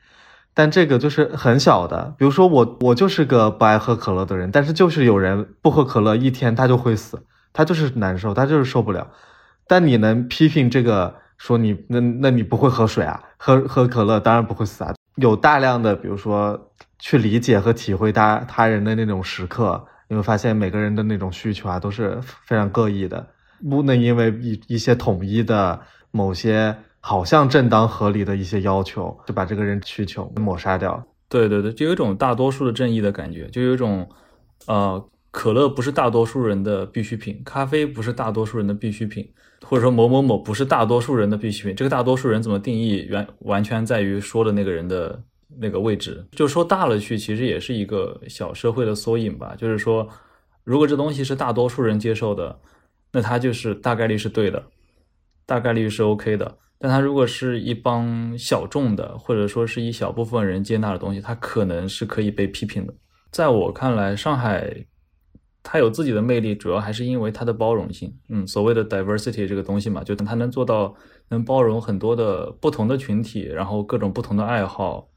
[0.55, 9.11] 但这个就是很小的，比如说我我就是个不爱喝可乐的人，但是就是有人不喝可乐一天他就会死，他就是难受，他就是受不了。
[9.67, 11.24] 但你能批评这个？
[11.45, 13.23] 说你那那你不会喝水啊？
[13.37, 14.95] 喝喝可乐当然不会死啊。
[15.17, 23.29] 有大量的，比如说去理解和体会他他人的那种时刻，你会发现每个人的那种需求啊都是非常各异的，
[23.69, 25.79] 不能因为一一些统一的
[26.13, 31.07] 某些好像正当合理的一些要求，就把这个人需求抹杀掉。
[31.29, 34.09] 对对对，就有一种大多数的正义的感觉，就有一种，
[34.67, 39.29] 呃，可乐不是大多数人的必需品，咖啡不是大多数人的必需品。
[39.63, 45.23] 或者说某某某不是大多数人的必需品，这个大多数人怎么定义，完完全在于说的那个人的
[45.59, 46.27] 那个位置。
[46.33, 49.55] 就说大了去，其实也是一个小社会的缩影吧。
[49.57, 50.09] 就是说，
[50.65, 52.59] 如果这东西是大多数人接受的，
[53.13, 54.63] 那它就是大概率是对的，
[55.47, 56.59] 大概率是 OK 的。
[56.79, 62.93] 但它如果是一帮小众的，或者说是一小部分人接纳的东西，它可能是可以被批评的。
[63.31, 64.87] 在我看来，上海。
[65.67, 68.15] 它有自己的魅力，主要还是因为它的包容性。
[68.29, 70.95] 嗯，所谓的 diversity 这个东西嘛，就它能做到
[71.31, 75.09] 能包容很多的不同的群体，然后各种不同的爱好，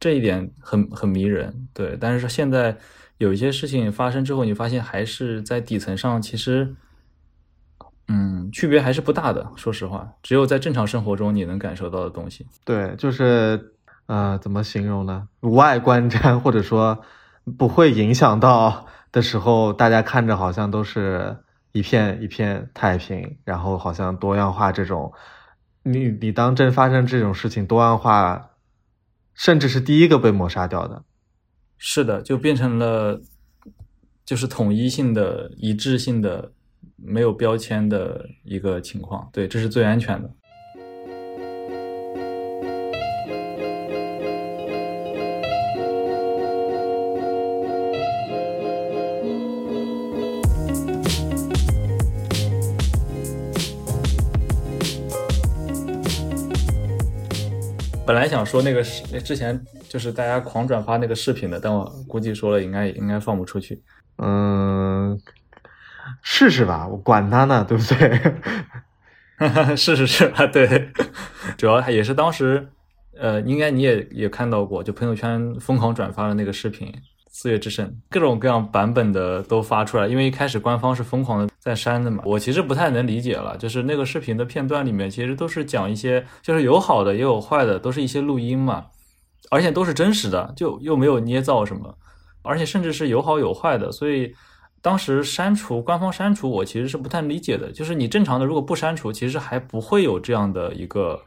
[0.00, 1.68] 这一点很很迷人。
[1.72, 2.76] 对，但是现在
[3.18, 6.74] 有一些事情发生之后，你发现还是在底层上，其实，
[8.08, 9.48] 嗯，区别还是不大的。
[9.54, 12.44] 说实话，只有在正常生活中你能感受到的东西。
[12.64, 13.72] 对，就是
[14.06, 15.28] 呃，怎么形容呢？
[15.42, 17.00] 无碍观瞻，或者说
[17.56, 18.84] 不会影响到。
[19.12, 21.36] 的时候，大家看着好像都是
[21.72, 25.12] 一片一片太平，然后好像多样化这种，
[25.82, 28.50] 你你当真发生这种事情，多样化，
[29.34, 31.04] 甚至是第一个被抹杀掉的，
[31.78, 33.20] 是的，就变成了
[34.24, 36.52] 就是统一性的、一致性的、
[36.96, 40.30] 没有标签的一个情况，对，这是最安全的。
[58.06, 63.82] 本来想说那个视，之前就是大家狂转发那个视频的，但我估计说了应该应该放不出去。
[64.18, 65.20] 嗯，
[66.22, 69.76] 试试吧，我管他呢，对不对？
[69.76, 70.88] 试试试吧，对。
[71.58, 72.68] 主要也是当时，
[73.18, 76.94] 呃，应该你也也看到过，就朋友圈疯狂转发的那个视频。
[77.28, 82.22] 四月之声，各种各样版本的都发出来，因为一开始官方是疯狂的在删的嘛。
[82.24, 88.86] 我其实不太能理解了，就是那个视频的片段里面，其实都是讲一些，就是有好的也有坏的，都是一些录音嘛，
[89.50, 91.98] 而且都是真实的，就又没有捏造什么，
[92.42, 94.32] 而且甚至是有好有坏的，所以
[94.80, 97.72] 当时删除官方删除，我其实是不太理解的。
[97.72, 101.20] 就是你正常的如果不删除，其实还不会有这样的一个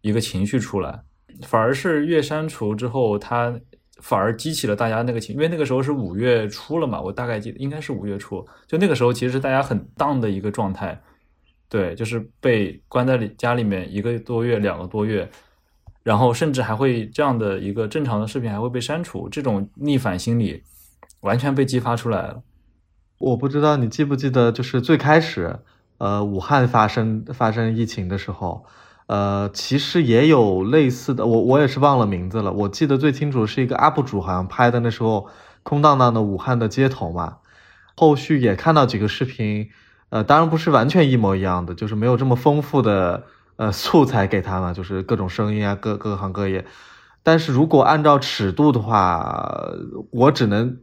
[0.00, 1.00] 一个情绪出来，
[1.42, 3.54] 反而是越删除之后，它
[4.00, 11.00] 反而激起了大家那个情，因为那个时候是五月初了嘛，我大概记得应该是五月初，就那个时候其实是大家很荡的一个状态，
[11.68, 15.28] 对，就是被关在里家里面一个多月、两个多月，
[16.02, 20.62] 然后甚至还会这样的一个正常的视频还会被删除，这种逆反心理
[21.20, 22.42] 完全被激发出来了。
[23.18, 25.60] 我不知道你记不记得，就是最开始，
[25.98, 28.66] 呃，武汉发生发生疫情的时候，
[29.06, 32.52] 呃，其实也有类似的，我我也是忘了名字了。
[32.52, 35.28] 我记得最清楚是一个 UP 主好像拍的那时候
[35.62, 37.36] 空荡荡的武汉的街头嘛。
[37.96, 39.68] 后续也看到几个视频，
[40.08, 43.24] 呃，当然不是完全一模一样的，就是没有这么丰富的
[43.56, 46.64] 呃素材给他嘛，就是各种声音啊，各各行各业。
[47.22, 49.70] 但是如果按照尺度的话，
[50.10, 50.78] 我只能。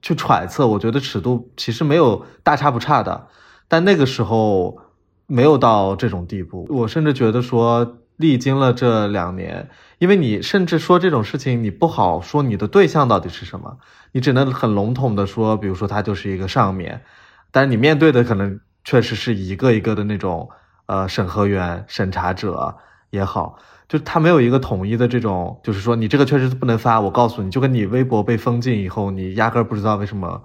[0.00, 3.26] 去揣测，我觉得尺度其实没有大差不差的，
[3.68, 4.78] 但那个时候
[5.26, 6.66] 没有到这种地步。
[6.70, 13.78] 我甚至觉得说，历经了这两年，因为你甚至说这种事情，你不好说你的对象到底是什么，
[14.12, 17.02] 你只能很笼统的说，比如说他就是一个上面，
[17.50, 20.48] 但是你面对的可能确实是一个一个的那种
[20.86, 22.76] 呃审核员、审查者
[23.10, 23.58] 也好。
[23.86, 27.00] 就他没有一个统一的这种，就是说你这个确实不能发。
[27.00, 30.42] 我告诉你就跟你微博被封禁以后，你压根儿不知道为什么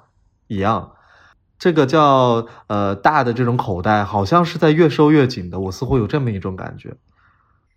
[0.47, 0.91] 一样。
[1.59, 5.59] 这个叫呃大的这种口袋，好像是在越收越紧的。
[5.59, 6.91] 我似乎有这么一种感觉，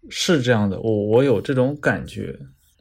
[0.08, 2.38] 是这样的，我我有这种感觉。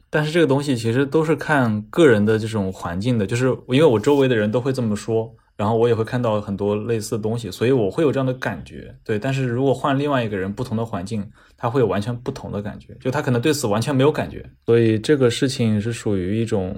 [0.08, 5.34] 但是这个东西其实都是看个人的这种环境的，就是因为我周围的人都会这么说。
[5.54, 9.18] 然后我也会看到很多类似的东西，所以我会有这样的感觉，对。
[9.18, 11.24] 但是如果换另外一个人，不同的环境，
[11.58, 14.44] 他会有完全不同的感觉，就他可能对此完全没有感觉。
[14.64, 16.74] 所以这个事情是属于一种，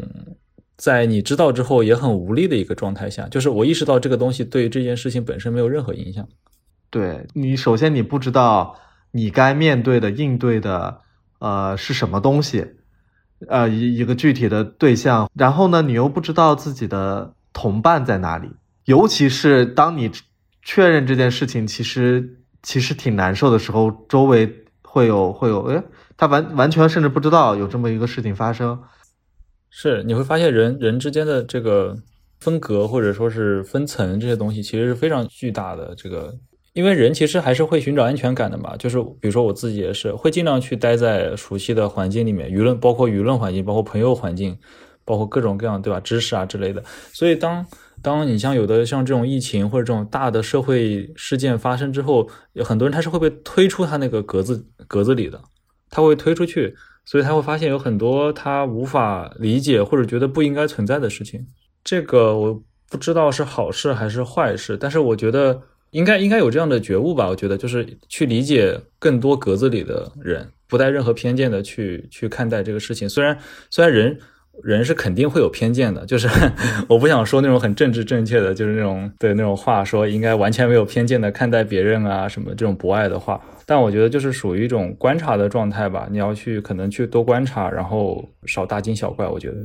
[0.76, 6.26] 在你知道之后也很无力的一个状态下，就是我意识到这个东西对这件事情本身没有任何影响。
[6.90, 8.76] 对你，首先你不知道
[9.12, 11.00] 你该面对的、应对的，
[11.38, 12.66] 呃，是什么东西，
[13.48, 18.48] 呃，一一个具体的对象，然后呢，你又不知道自己的同伴在哪里。
[18.84, 20.10] 尤其是当你
[20.62, 25.82] 确认这件事情其实其实挺难受的时候，周围会有会有，哎，
[26.16, 28.80] 他完完全甚至不知道有这么一个事情发生。
[29.76, 31.96] 是，你会发现人人之间的这个
[32.38, 35.92] 分隔或者说是分层这些东西，其实是非常巨大的。
[35.96, 36.32] 这个，
[36.74, 38.76] 因为人其实还是会寻找安全感的嘛。
[38.76, 44.56] 就是比如说我自己也是会尽量去待在熟悉的环境里面，舆论包括舆论环境，包括朋友环境，
[45.04, 46.80] 包括各种各样对吧，知识啊之类的。
[47.12, 47.66] 所以当
[48.00, 55.40] 当你像有的像这种疫情或者这种大的社会事件发生之后，有很多人他是会被推出他那个格子格子里的，
[55.90, 61.46] 他会推出去，所以他会发现有很多他无法理解或者觉得不应该存在的事情。
[61.82, 67.28] 这个我不知道是好事还是坏事，但是我觉得应该应该有这样的觉悟吧。
[67.28, 73.08] 我觉得就是去理解更多格子里的人，不带任何偏见的去去看待这个事情。
[73.08, 73.38] 虽然
[73.70, 74.18] 虽然人。
[74.62, 76.28] 人是肯定会有偏见的， 就是
[76.88, 83.40] 我不想说那种很政治正确的，就是那种对那种话说应该完全没有偏见的看待别人啊什么这种博爱的话。
[83.66, 89.26] 但我觉得就是属于一种观察的状态吧，你要去可能去多观察，然后少大惊小怪。
[89.26, 89.56] 我觉得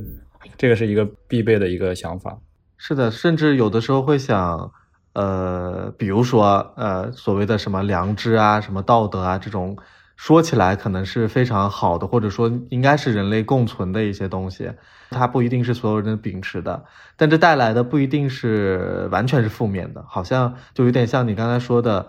[0.56, 2.36] 这个是一个必备的一个想法。
[2.78, 4.70] 是的，甚至有的时候会想，
[5.12, 9.76] 呃，比如说呃所谓的什么良知啊、什么道德啊这种。
[10.20, 14.70] 说起来可能是非常好的，或者说应该是人类共存的一些东西，
[15.08, 16.84] 它不一定是所有人秉持的，
[17.16, 22.08] 但这带来的不一定是完全是负面的，好像就有点像你刚才说的，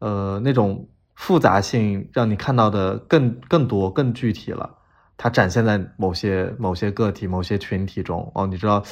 [0.00, 4.74] 呃，那种复杂性让你看到的更更多、更具体了，
[5.16, 8.30] 它展现在某些某些个体、某些群体中。
[8.34, 8.84] 哦，你知道，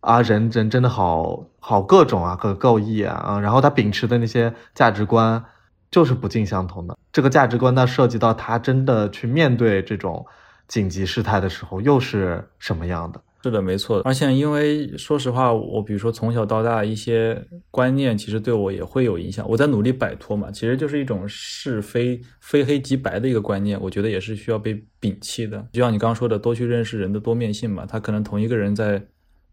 [0.00, 5.42] 啊，人人真的好好各种啊，各各异啊，啊，然后他秉持的那些价值观。
[5.90, 10.24] 就是不尽相同的这个价值观，那涉及到他真的去面对这种
[10.66, 13.20] 紧急事态的时候，又是什么样的？
[13.44, 14.00] 是的，没错。
[14.04, 19.48] 而且，因为说实话，我比如说从小到大一些观念，其实对我也会有影响。
[19.48, 25.64] 我在努力摆脱嘛，其实就是一种是非非黑即白的一个观念，我觉得也是需要被摒弃的。
[25.72, 29.00] 就像你刚刚说的，多去认识人的多面性嘛，他可能同一个人在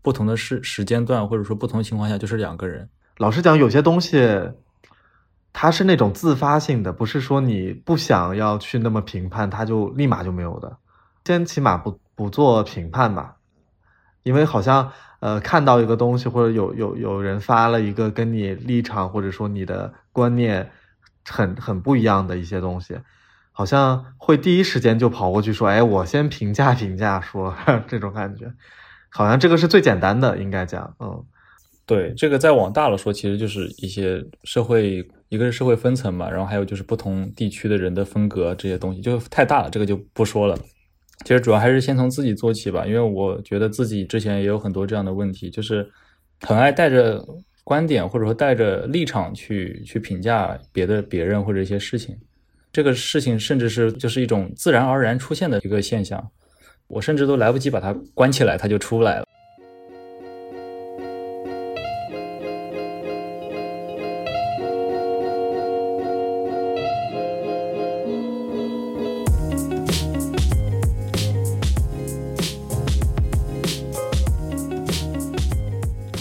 [0.02, 2.89] 不同的时时间段，或者说不同情况下，就是两个人。
[3.17, 4.17] 老实讲，有些东西。
[5.57, 10.77] 它是那种自发性的，不是说你不想要去那么评判，它就立马就没有的。
[11.23, 13.37] 先起码不不做评判吧，
[14.23, 14.91] 因为好像
[15.21, 20.69] 呃看到一个东西，或者有有有人发了一个跟你立场或者说你的观念
[21.23, 22.99] 很很不一样的一些东西，
[23.53, 27.56] 好像会第一时间就跑过去说，哎，我先评价评价，说
[27.87, 28.51] 这种感觉，
[29.10, 31.23] 好像这个是最简单的，应该讲，嗯。
[31.87, 40.58] 对，这个再往大了说，其实就是一些社会，一个是社会分层嘛，然后还有就是不同地区的人的风格这些东西，就太大了，这个就不说了。
[41.23, 45.90] 其实主要还是先从自己做起吧，因为我觉得自己之前也有很多这样的问题，就是
[46.42, 47.26] 很爱带着
[47.63, 52.15] 观点或者说带着立场去去评价别的别人或者一些事情。
[52.71, 56.30] 这个事情甚至是就是一种自然而然出现的一个现象，
[56.88, 59.26] 我甚至都来不及把它关起来，它就出来了。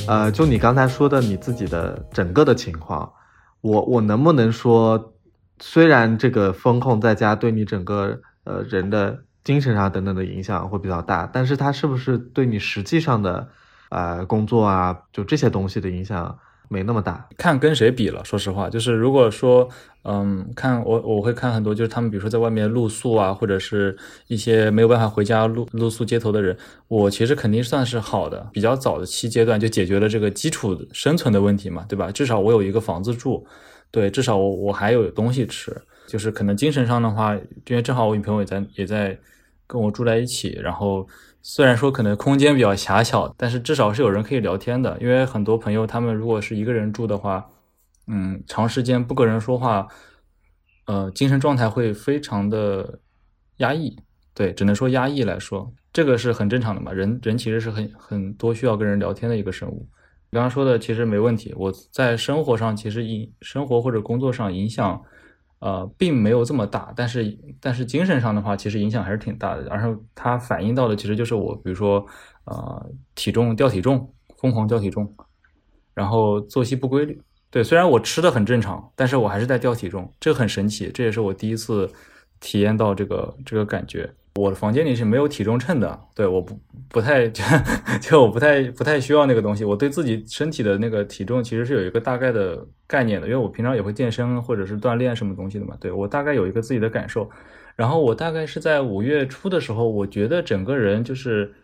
[0.07, 3.11] 呃，就你刚才说的你自己的整个的情况，
[3.63, 5.15] 我我能不能说，
[5.59, 13.49] 虽然这个风控在家对你整个呃人的精神上等等的影响会比较大，但是它是不是对你实际上的
[13.89, 16.39] 呃工作啊，就这些东西的影响？
[16.69, 18.25] 没那么大，看跟谁比了。
[18.25, 19.69] 说实话，就是如果说，
[20.03, 23.97] 嗯，看我我会看很多，就是他们比如说在外面露宿啊，或者是
[24.27, 26.57] 一些没有办法回家露露宿街头的人，
[26.89, 32.11] 我其实肯定算是好的，比较早的期阶段就解决了这个基础生存的问题嘛，对吧？
[32.11, 33.47] 至少我有一个房子住，
[33.91, 35.77] 对，至少我我还有东西吃。
[36.07, 37.35] 就是可能精神上的话，
[37.67, 39.19] 因为正好我女朋友也在也在
[39.67, 41.07] 跟我住在一起，然后。
[41.47, 44.97] 虽然说可能空间比较狭小，但是至少是有人可以聊天的。
[44.99, 47.47] 因为很多朋友他们如果是一个人住的话，
[48.07, 49.87] 嗯，长时间不跟人说话，
[50.87, 52.99] 呃，精神状态会非常的
[53.59, 53.95] 压抑。
[54.33, 56.91] 对，只能说压抑来说，这个是很正常的嘛。
[56.91, 59.87] 人人其实是很很多需要跟人聊天的一个生物。
[60.31, 61.53] 刚刚说的其实没问题。
[61.59, 65.03] 我在生活上其实影生活或者工作上影响。
[65.65, 69.63] 呃，并没有这么大，但是但是精神上的话，其实影响还是挺大的。
[69.63, 72.05] 然后它反映到的其实就是我，比如说，
[72.45, 75.11] 呃，体重掉体重，疯狂掉体重，
[75.95, 77.19] 然后作息不规律。
[77.51, 80.91] 对，虽然我吃的很正常，但是我还是在掉体重，这很神奇。
[80.93, 81.91] 这也是我第一次
[82.41, 84.13] 体验到这个这个感觉。
[84.37, 86.59] 我的房间里是没有体重秤的，对，我不
[86.89, 87.45] 不太就
[88.03, 89.65] 就我不太不太需要那个东西。
[89.65, 95.77] 我对自己身体的那个体重其实是有一个大概的概念的，因为我平常也会健身或者是锻炼什么东西的嘛。
[95.81, 97.31] 对我大概有一个自己的感受。
[97.77, 101.55] 然后我大概是在五月初的时候，我觉得整个人就是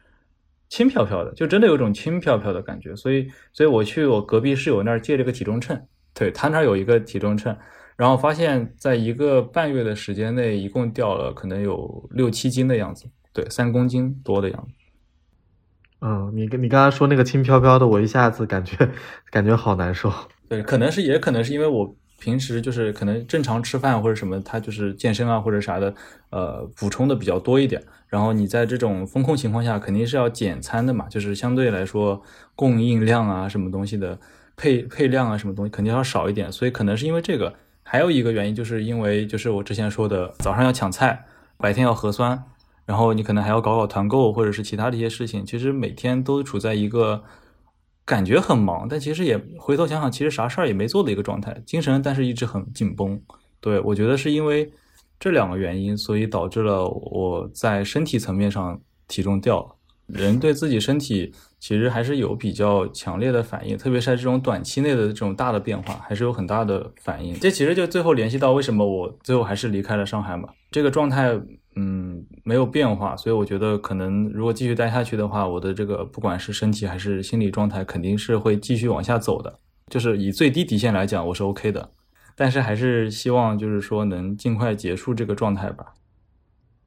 [0.68, 2.94] 轻飘飘的，就真的有种轻飘飘的感觉。
[2.94, 5.76] 所以，所以我去我隔壁室友那儿借了个体重秤，
[6.14, 7.56] 对他那儿有一个体重秤。
[8.00, 14.72] 然后发现，在一个半月的时间内，一共掉了可能有六七斤的样子，对，三公斤多的样子。
[16.00, 18.88] 嗯，你跟你刚刚说那个轻飘飘的，我一下子感觉
[19.30, 20.10] 感觉好难受。
[20.48, 25.94] 对，可能是也可能是因为我平时就是可能正常吃饭或者什么，他就是健身啊或者啥的，
[26.30, 27.84] 呃，补充的比较多一点。
[28.08, 32.22] 然后你在这种风控情况下，肯定是要减餐的嘛，就是相对来说
[32.56, 34.18] 供应量啊什么东西的
[34.56, 37.54] 配配量啊什么东西肯定要少一点，所以可能是因为这个。
[37.92, 41.24] 还有一个原因，就是因为就是我之前说的，早上要抢菜，
[41.56, 42.40] 白天要核酸，
[42.86, 47.24] 然后你可能还要搞搞团购或者是其他的一些事情，其实每天都处在一个
[48.04, 53.20] 感觉很忙，但其实也回头想想，其实啥事儿也没做的一个状态，精神但是一直很紧绷。
[53.60, 54.72] 对我觉得是因为
[55.18, 59.74] 这两个原因，所以导致了我在身体层面上体重掉了。
[60.12, 61.32] 人对自己身体。
[61.60, 67.38] 其实还是有比较强烈的反应，特别是在这种短期内的这种大的变化，还是有很大的反应。
[67.38, 70.48] 这其实就最后联系到为什么我最后还是离开了上海嘛。
[70.70, 71.38] 这个状态，
[71.76, 79.58] 嗯，没有变化，所以我觉得可能如果继续待下去的话，我的这个不管是身体还是心理状态，肯定是会继续往下走的。
[79.90, 81.90] 就是以最低底线来讲，我是 OK 的，
[82.34, 85.92] 但是还是希望就是说能尽快结束这个状态吧。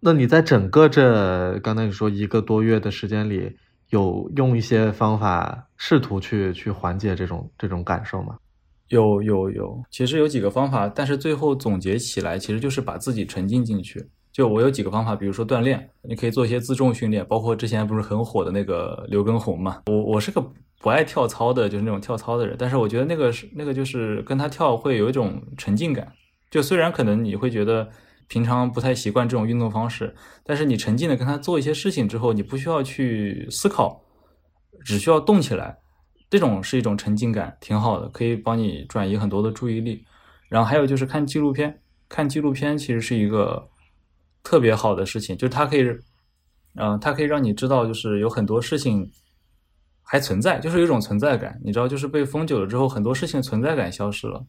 [0.03, 3.55] 那你在整个这刚才你说一个多月的时间里。
[3.89, 8.35] 有用一些方法试图去去缓解这种这种感受吗？
[8.87, 14.03] 有有有，其实有几个方法，但是最后总结起来，其实就是把自己沉浸进去。
[14.31, 19.81] 就我有几个方法，比如说锻炼，你可以做一些自重训练，包括之前不是很火的那个刘畊宏嘛。
[19.85, 20.43] 我我是个
[20.81, 26.11] 不爱跳操的，就是那种跳操的人，但是我觉得那个是那个就是跟他跳会有一种沉浸感。
[26.49, 27.87] 就虽然可能你会觉得。
[28.27, 34.03] 平常不太习惯这种运动方式，但是你沉浸的跟他做一些事情之后，你不需要去思考，
[34.83, 35.77] 只需要动起来，
[36.29, 40.05] 这种是一种沉浸感，挺好的，可以帮你转移很多的注意力。
[40.49, 43.69] 然后还有就是看纪录片，看纪录片其实是一个
[44.43, 45.83] 特别好的事情，就是它可以，
[46.75, 49.09] 嗯，它可以让你知道，就是有很多事情
[50.01, 54.45] 还存在，就是有一种存在感，你知道，就是被封久了之后，很多事情存在感消失了。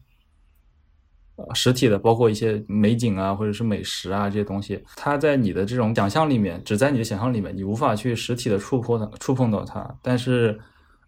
[1.53, 9.85] 实体的包括一些美景啊，或者是美食啊这些东西，它在你的这种想象里面，只在你的想象里面，你无法去实体的触碰它，触碰到它。
[10.01, 10.57] 但是，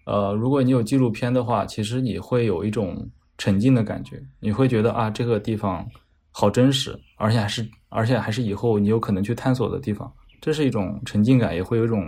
[0.05, 5.85] 呃，如果你有纪录片的话，其实你会有一种沉浸的感觉，你会觉得啊，这个地方
[6.31, 10.11] 好真实，而且还是而且还是以后你有可能去探索的地方，
[10.41, 12.03] 这是一种沉浸感，也会有一种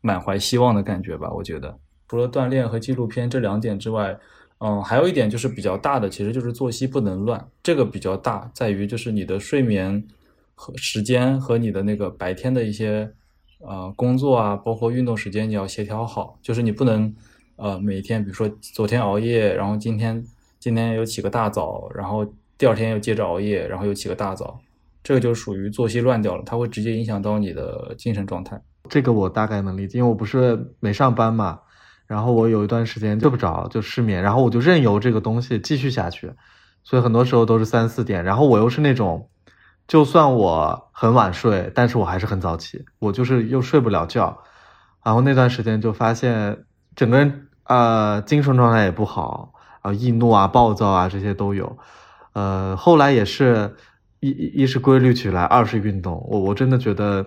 [0.00, 1.30] 满怀希望的感觉吧。
[1.32, 1.78] 我觉得，
[2.08, 4.18] 除了锻炼和纪录片这两点之外，
[4.58, 10.06] 嗯，还有一点就是比较大的，其实就是作息不能乱，这个比较大，在于就是你的睡眠
[10.54, 13.12] 和时间和你的那个白天的一些。
[13.58, 16.38] 呃，工作啊，包括运动时间，你要协调好。
[16.42, 17.12] 就是你不能，
[17.56, 20.22] 呃，每天，比如说昨天熬夜，然后今天
[20.60, 22.24] 今天又起个大早，然后
[22.58, 24.60] 第二天又接着熬夜，然后又起个大早，
[25.02, 28.60] 这个就属于作息乱掉了，它会直接影响到你的精神状态。
[28.90, 31.58] 这个我大概能理解，因为我不是没上班嘛，
[32.06, 36.32] 然后我有一段时间睡不着，就失眠，然后我就任由这个东西继续下去，
[36.84, 39.28] 所以很多时候都是三四点，然后我又是那种。
[39.88, 44.42] 就算我很晚睡，但是我还是很早起，我就是又睡不了觉，
[45.04, 46.64] 然后那段时间就发现
[46.96, 49.52] 整个人呃精神状态也不好
[49.82, 51.78] 啊，易怒啊、暴躁啊这些都有，
[52.32, 53.76] 呃，后来也是
[54.18, 57.24] 一一是规律起来，二是运动，我我真的觉得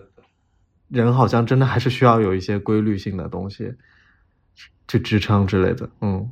[0.89, 3.73] 人好像真的还是需要有一些规律性的东西
[4.88, 6.30] 去支撑之类的，嗯。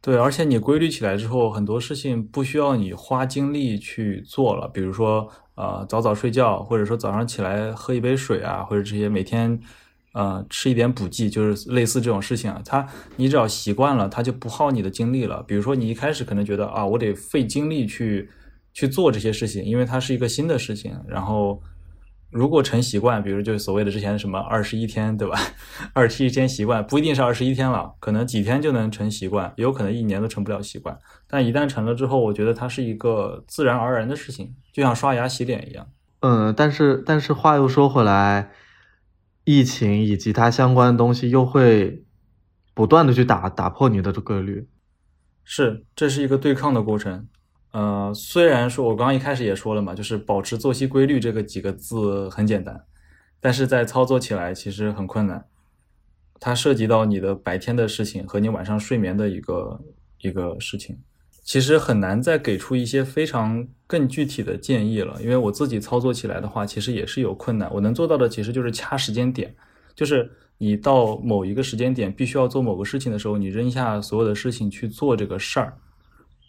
[0.00, 4.68] 对，而且你规律起来之后，很多事情不需要你花精力去做了。
[4.68, 9.58] 比如说，呃，早早睡觉，或者说早上起来喝一杯水啊，或者这些每天，
[10.12, 12.60] 呃，吃一点补剂，就是类似这种事情啊。
[12.66, 15.42] 它你只要习惯了，它就不耗你的精力了。
[15.44, 18.28] 比如说，你一开始可能觉得啊，我得费精力去
[18.74, 21.62] 去做这些事情，因为它是一个新的事情，然后。
[22.34, 25.38] 如果成习惯，比如就所谓的之前什么二十一天，对吧？
[25.94, 30.98] 二十一天习惯不一定是二十一天了，可能几天就能成习惯，也有可能一年都成不了习惯。
[31.28, 35.86] 但一旦成了之后，我觉得它是一个自然而然的事情，就像刷牙洗脸一样。
[36.20, 38.50] 嗯，但是但是话又说回来，
[39.44, 42.02] 疫情以及它相关的东西又会
[42.74, 44.66] 不断的去打打破你的这规律，
[45.44, 47.28] 是，这是一个对抗的过程。
[47.74, 52.84] 呃，虽然说我刚刚一开始也说了嘛，就是保持作息规律这个几个字很简单，
[53.40, 55.44] 但是在操作起来其实很困难。
[56.38, 59.80] 它涉及到你的白天的事情和你晚上睡眠的一个
[60.20, 60.96] 一个事情，
[61.42, 65.20] 其实很难再给出一些非常更具体的建议了。
[65.20, 67.68] 因为我自己操作起来的话，其实也是有困难。
[67.74, 69.52] 我能做到的其实就是掐时间点，
[69.96, 75.76] 就是你到某一个时间点必须要做某个事情的时候，你扔下所有的事情去做这个事儿。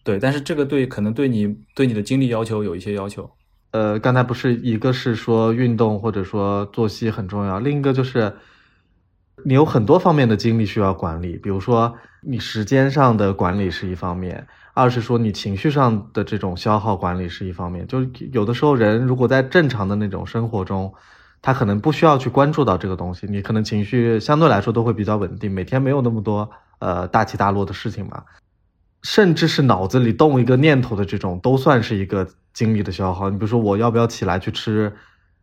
[0.06, 3.30] 对，但是这个对可能对你对你的精力要求有一些要求。
[3.72, 8.32] 呃，刚才不是一个是说运动或者说作息很重要，另一个就是
[9.44, 17.86] 你有很多方面的精力需要管理，比如说你时间上的管理是一方面，二是说你情绪上的这种消耗管理是一方面。
[17.88, 20.94] 就有的时候人如果在正常的那种生活中，
[21.42, 26.50] 他可能不需要去关注到这个东西，你可能情绪相对来说都会比较稳定，每天没有那么多
[26.80, 28.24] 呃大起大落的事情嘛。
[29.06, 33.30] 甚至是脑子里动一个念头的这种，都算是一个精力的消耗。
[33.30, 34.92] 你比如说，我要不要起来去吃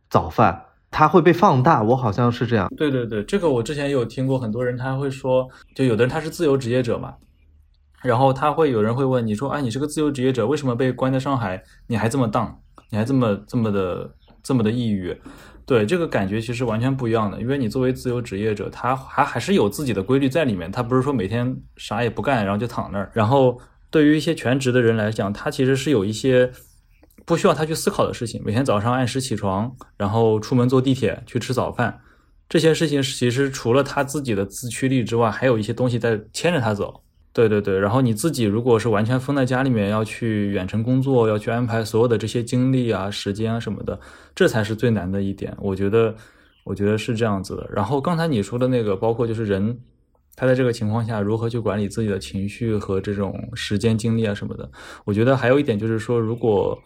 [0.09, 0.65] 早饭？
[0.91, 1.81] 它会被放大。
[1.81, 2.69] 我好像是这样。
[2.75, 7.13] 对对对，这个我之前有听过，很多人他会说，就有的人他是自由职业者嘛，
[8.01, 12.59] 然后他会有人会问你说，哎，你是个自由职业者，为什么被关在上海，你还这么荡，
[12.89, 15.17] 你还这么这么的这么的抑郁？
[15.65, 23.09] 对这个感觉其实完全不一样的，因为你作为自由职业者，他还还是有自己的规律在里面，他不是说每天啥也不干，然后就躺那儿。
[23.13, 23.59] 然后
[23.89, 26.51] 对于一些全职的人来讲，他其实是有一些
[27.25, 32.01] 不需要他去思考的事情，每天早上按时起床，然后出门坐地铁去吃早饭，
[32.49, 37.03] 这些事情其实除了他自己的自驱力之外，还有一些东西在牵着他走。
[37.33, 43.99] 对对对，然后你自己如果是完全封在家里面，要去远程工作，要去安排所有的这些精力啊、时间啊什么的，
[44.35, 45.51] 这才是最难的一点。
[45.59, 46.15] 我觉得，
[46.63, 47.67] 我觉得是这样子的。
[47.73, 49.75] 然后刚才你说的那个，包括就是人，
[50.35, 54.69] 他在这个情况下如何去管理自己的情绪和这种时间精力啊什么的，
[55.03, 56.77] 我觉得还有一点就是说，如果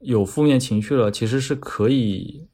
[0.00, 2.46] 有负面情绪了，其实是可以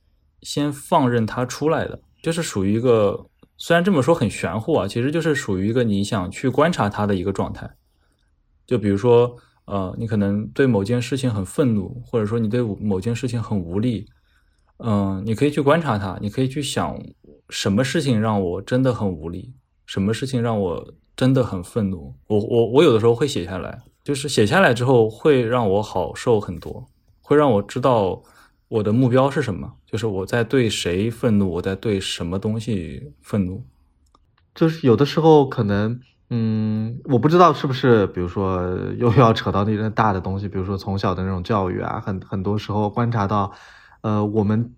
[0.43, 3.27] 先放任它出来的，就是属于一个。
[3.63, 7.71] 虽然这么说很玄乎啊，其实就是属于一个你想去观察他的一个状态。
[8.67, 9.37] 就比如说，
[9.67, 14.07] 呃，你可能对某件事情很愤怒，或者说你对某件事情很无力，
[14.79, 16.99] 嗯，你可以去观察它，你可以去想
[17.51, 19.53] 什么事情让我真的很无力，
[19.85, 22.15] 什么事情让我真的很愤怒。
[22.29, 26.89] 我我我有的时候会写下来，就是写下来之后会让我好受很多，
[27.21, 28.23] 会让我知道。
[28.71, 29.75] 我的目标是什么？
[29.85, 33.67] 就是我在对谁愤怒，我在对什么东西愤怒。
[34.55, 36.01] 就是有的时候可能，
[36.31, 38.63] 嗯，我不知道是不是，比如说
[38.97, 43.53] 又要扯到那些大的东西，比如说从小的那种教育啊，很很多时候观察到，
[44.03, 44.73] 呃，我们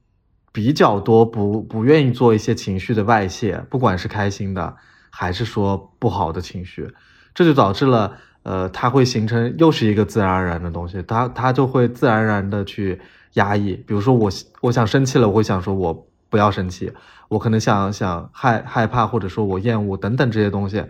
[0.52, 4.74] 比较多不不愿意做一些情绪的外泄，不管是开心的，
[5.10, 6.90] 还是说不好的情绪？
[7.34, 12.98] 这就导致了，呃，它会形成又是一个自然而然的东西，它它就会自然而然的去
[13.34, 13.74] 压抑。
[13.74, 14.30] 比如说我
[14.60, 16.92] 我想生气了，我会想说我不要生气，
[17.28, 20.84] 我可能想想害害怕或者说我厌恶等等这些东西，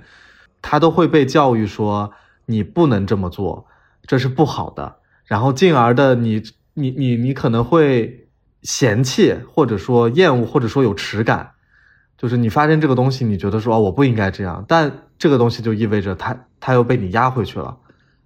[0.60, 2.12] 他都会被教育说
[2.46, 3.66] 你不能这么做，
[4.06, 4.96] 这是不好的。
[5.24, 6.42] 然后进而的你
[6.74, 8.28] 你你你可能会
[8.62, 11.52] 嫌弃或者说厌恶或者说有耻感，
[12.18, 17.76] 就是你发现这个东西，你觉得说哦我不应该这样，但这个东西就意味着它它又被你压回去了，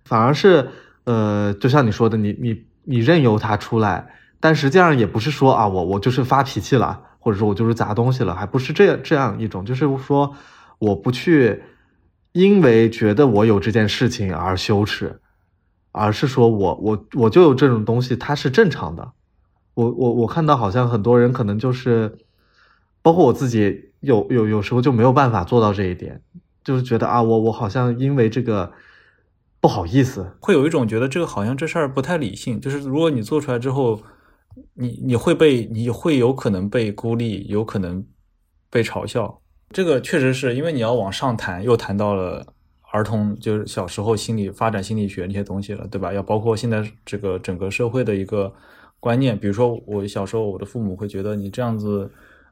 [0.05, 0.69] 反而是
[1.05, 4.07] 呃就像你说的，你你你任由它出来，
[4.41, 10.34] 但实际上也不是说啊我我就是发脾气了，或者说我就是砸东西了，还不是这样这样一种，就是说
[10.78, 11.62] 我不去
[12.32, 15.20] 因为觉得我有这件事情而羞耻。
[15.99, 19.12] 而是说我我我就有这种东西，它是正常的。
[19.72, 22.18] 我我我看到好像很多人可能就是，
[23.01, 26.20] 包括我自己有有有时候就没有办法做到这一点，
[26.62, 28.70] 就是觉得啊，我我好像因为这个
[29.67, 32.61] 不好意思，会有一种觉得这个好像这事儿不太理性。
[32.61, 34.01] 就是如果你做出来之后，
[34.75, 38.07] 你你会被你会有可能被孤立，有可能
[38.71, 39.41] 被嘲笑。
[39.71, 42.47] 这个确实是因为你要往上谈，又谈到了。
[42.93, 46.12] 儿童就是小时候心理发展心理学那些东西了，对吧？
[46.12, 48.55] 要包括现在这个整个社会的一个
[49.01, 52.09] 观念，比如说我小时候，我的父母会觉得你这样子，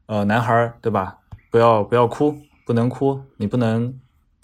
[0.06, 1.16] 呃，男孩对吧？
[1.52, 2.34] 不要不要哭，
[2.66, 3.94] 不能哭，你不能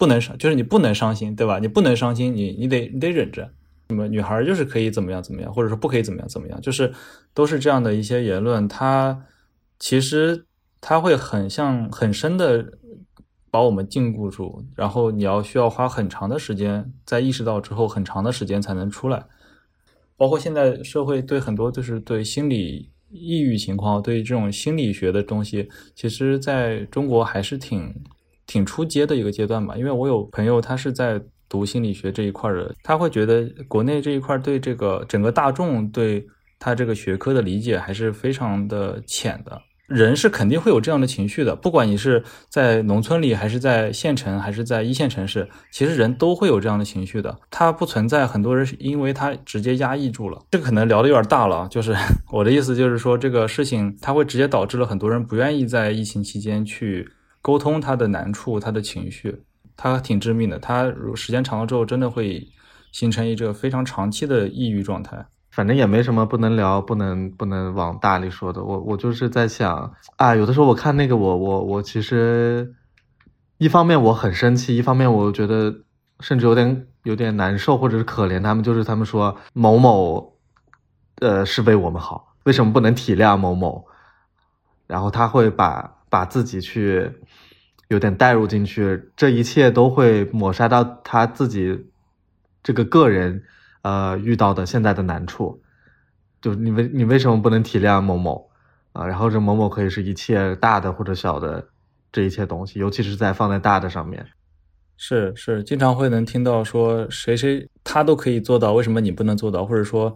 [0.01, 1.59] 不能伤，就是你不能伤心，对吧？
[1.59, 3.47] 你不能伤心，你你得你得忍着。
[3.89, 6.91] 那么女孩就是可以怎么样怎么样，或者说不可以怎么样怎么样，就是
[7.35, 9.23] 都是这样的一些言论，它
[9.77, 10.45] 其实
[10.81, 12.79] 它会很像很深的。
[13.53, 19.25] 把我们禁锢住，然后你要需要花很长的时间，在意识到之后，很长的时间才能出来。
[20.15, 27.93] 包括现在社会对很多就是对心理抑郁情况，对这种心理学的东西，其实在中国还是挺
[28.51, 29.77] 挺出街的一个阶段吧。
[29.77, 36.27] 因为我有朋友他是在读心理学这一块的，他会觉得国内这一块对这个整个大众对
[36.59, 39.61] 他这个学科的理解还是非常的浅的。
[39.87, 47.37] 人是肯定会有这样的情绪的，不管你是在农村里，还是在县城，还是在一线城市，其实人都会有这样的情绪的。
[47.49, 50.39] 它不存在很多人是因为他直接压抑住了。
[50.49, 51.93] 这个可能聊的有点大了，就是
[52.31, 57.05] 我的意思就是说，这个事情它会直接导致了很多人不愿意在疫情期间去
[57.41, 59.43] 沟通他的难处、他的情绪，
[59.75, 60.59] 他挺致命的。
[60.59, 62.47] 他如时间长了之后，真的会
[62.91, 65.25] 形成一个非常长期的抑郁状态。
[65.49, 68.63] 反正也没什么不能聊、不能不能往大里说的。
[68.63, 72.73] 我我就是在想啊，有的时候我看那个，我我我其实
[73.57, 75.75] 一方面我很生气，一方面我觉得
[76.21, 78.63] 甚至有点有点难受，或者是可怜他们。
[78.63, 80.37] 就是他们说某某，
[81.19, 83.85] 呃，是为我们好，为什么不能体谅某某？
[84.87, 87.11] 然后他会把把自己去
[87.91, 91.85] 有点带入进去，这一切都会抹杀到他自己
[92.63, 93.43] 这个个人。
[93.83, 95.59] 呃，遇到的现在的难处，
[96.39, 98.47] 就你为你为什么不能体谅某某
[98.93, 99.07] 啊？
[99.07, 101.67] 然后这某某可以是一切大的或者小的
[102.11, 104.23] 这一切东西，尤其是在放在大的上面。
[104.97, 109.65] 是是，经常会能听到说谁谁他都可以做到，为什么你不能做到？
[109.65, 110.15] 或者说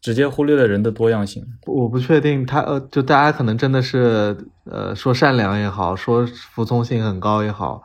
[0.00, 1.44] 直接忽略了人的多样性。
[1.66, 7.82] 我不确定他呃，就大家可能真的是呃，说善良也好，说服从性很高也好。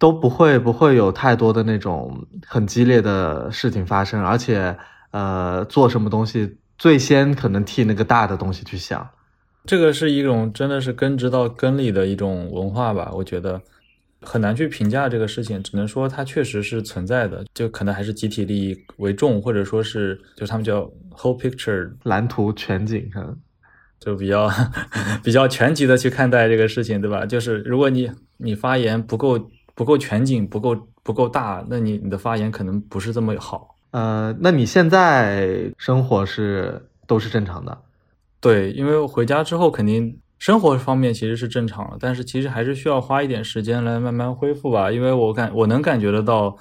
[0.00, 4.78] 都不会不会有太多的那种很激烈的事情发生，而且，
[5.10, 9.10] 呃，做什么东西最先可能替那个大的东西去想，
[9.64, 13.10] 这个是一种真的是根植到根里的一种文化吧？
[13.12, 13.60] 我觉得
[14.20, 20.82] 很难去评价这个事情，只能说它确实是存在的，就可能还是集体利益为重，或者说是就他们叫
[21.16, 23.38] whole picture 蓝图全景上，
[24.00, 24.50] 就比较
[25.22, 27.24] 比较全局的去看待这个事情，对吧？
[27.26, 29.50] 就是如果你你发言不够。
[29.78, 33.76] 不够全景，不够不够大，那你你的发言可能不是这么好。
[33.92, 37.78] 呃，那你现在生活是都是正常的？
[38.40, 44.90] 对，因为回家之后肯定生活方面其实是正常的，但是其实还是需要花一点时间来慢慢恢复吧。
[44.90, 46.56] 因为我感我能感觉得到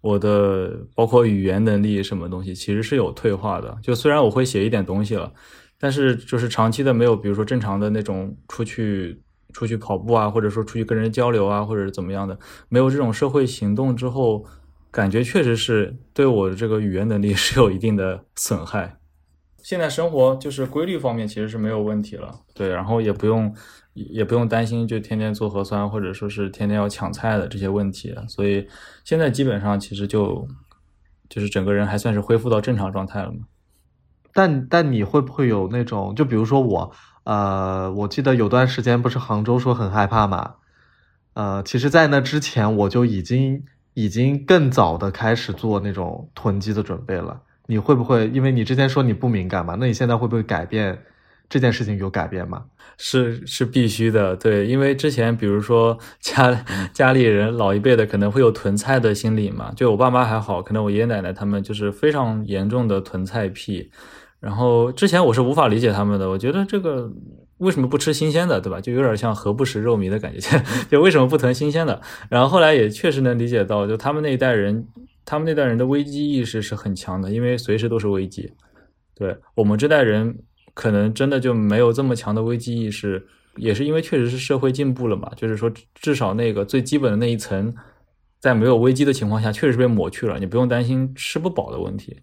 [0.00, 3.76] 我的包括语言能力什么东西其实是有退化的。
[3.82, 5.32] 就虽然我会写一点东西了，
[5.78, 9.20] 但是就是长期的没有，比如说正常的那种出去。
[9.54, 12.38] 出去跑步啊，或者说出去跟人交流啊，或者怎么样的，
[12.70, 14.46] 没有这种社会行动之后，
[14.90, 18.96] 感觉确实是对我的这个语言能力是有一定的损害。
[19.62, 23.54] 现在生活就是规律方面其实是没有问题了，对，然后也不用
[23.94, 28.66] 也不用担心就天天做核酸或者说是天天要抢菜的这些问题，所以
[29.04, 30.46] 现在基本上其实就
[31.28, 33.38] 就是整个人还算是恢复到正常状态了嘛。
[34.34, 36.92] 但但你会不会有那种，就比如说我。
[37.24, 40.54] 呃，我记得有段时间不是杭州说很害怕嘛，
[41.34, 43.62] 呃，其实，在那之前我就已经
[43.94, 47.40] 已经更早的开始做那种囤积的准备了。
[47.66, 48.28] 你会不会？
[48.28, 50.98] 因为你之前说你不敏感嘛，那你现在会不会改变
[51.48, 51.96] 这件事情？
[51.96, 52.64] 有改变吗？
[52.98, 63.90] 是是必须的，对，因为之前比如说家 家里人老一辈的可能会有囤菜的心理嘛，就我爸妈还好，可能我爷爷奶奶他们就是非常严重的囤菜癖。
[64.38, 67.10] 然后之前我是无法理解他们的，我觉得这个
[67.58, 68.80] 为什么不吃新鲜的，对吧？
[68.80, 72.00] 就有点像何不食肉糜的感觉， 就为什么不囤新鲜的？
[72.28, 74.84] 然后后来也确实能理解到，就他们那一代人，
[75.24, 78.52] 他们那代人的危机意识是很强的，因为随时都是危机。
[79.14, 80.36] 对我们这代人，
[80.74, 83.24] 可能真的就没有这么强的危机意识，
[83.56, 87.72] 也是因为确实是社会进步了嘛，就是说至少那个最基本的那一层，
[88.40, 92.18] 在没有危机的情况下，确实是被抹去了，你不用担心吃不饱的问题。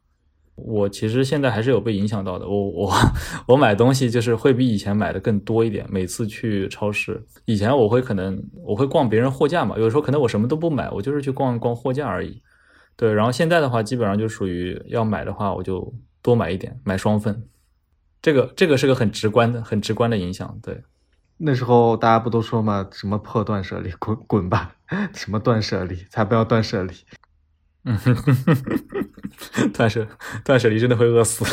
[0.55, 2.45] 我其实现在还是有被影响到的。
[2.45, 2.93] 我我
[3.47, 5.87] 我买东西就是会比以前买的更多一点。
[5.89, 12.41] 每次去超市，以前我会可能我会逛别人货架嘛，有时候可能我什么都不买，我就是去逛一逛货架而已。
[12.99, 17.47] 对，然后现在的话，基本上就属于要买的话，我就多买一点，买双份。
[18.21, 20.59] 这个这个是个很直观的、很直观的影响。
[20.61, 20.83] 对，
[21.37, 24.75] 那时候大家不都说嘛，什么破断舍离，滚滚吧，
[25.15, 26.93] 什么断舍离，才不要断舍离。
[27.85, 27.97] 嗯，
[29.73, 30.05] 断舍
[30.43, 31.45] 断舍离真的会饿死。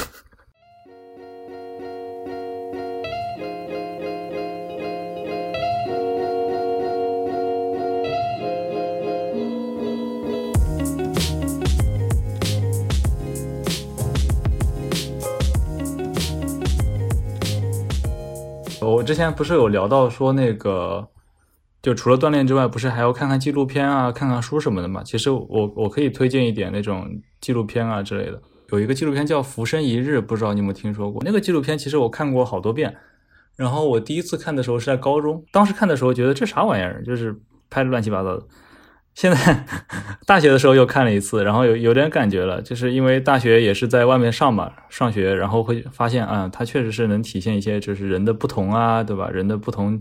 [19.06, 21.08] 之前不是有聊到说那个。
[21.82, 25.04] 就除了锻炼之外，不是还要看看纪录片啊，看看书什么的嘛？
[25.04, 27.08] 其实我我可以推荐一点那种
[27.40, 28.42] 纪录片啊之类的。
[28.72, 31.22] 有一个纪录片叫《浮生一日》，不知道你有没有听说过？
[31.24, 32.96] 那个纪录片其实我看过好多遍。
[33.54, 37.38] 然后我第一次看的时候是在高中，当时看的时候觉得这啥玩意儿，就是
[37.70, 38.42] 拍的乱七八糟的。
[39.16, 39.66] 现在
[40.24, 49.28] 大学的时候又看了一次，然后有有点感觉了，就是因为大学也是在外面上嘛，上学，然后会发现啊，它确实是能体现一些就是人的不同啊，对吧？
[49.30, 50.00] 人的不同。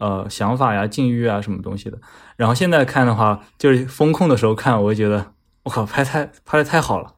[0.00, 1.98] 呃，想法呀、境遇啊，什么东西的。
[2.36, 5.32] 然后现在看的话，就是风控的时候看，我会觉得，
[5.64, 7.16] 我靠，拍太拍的太好了。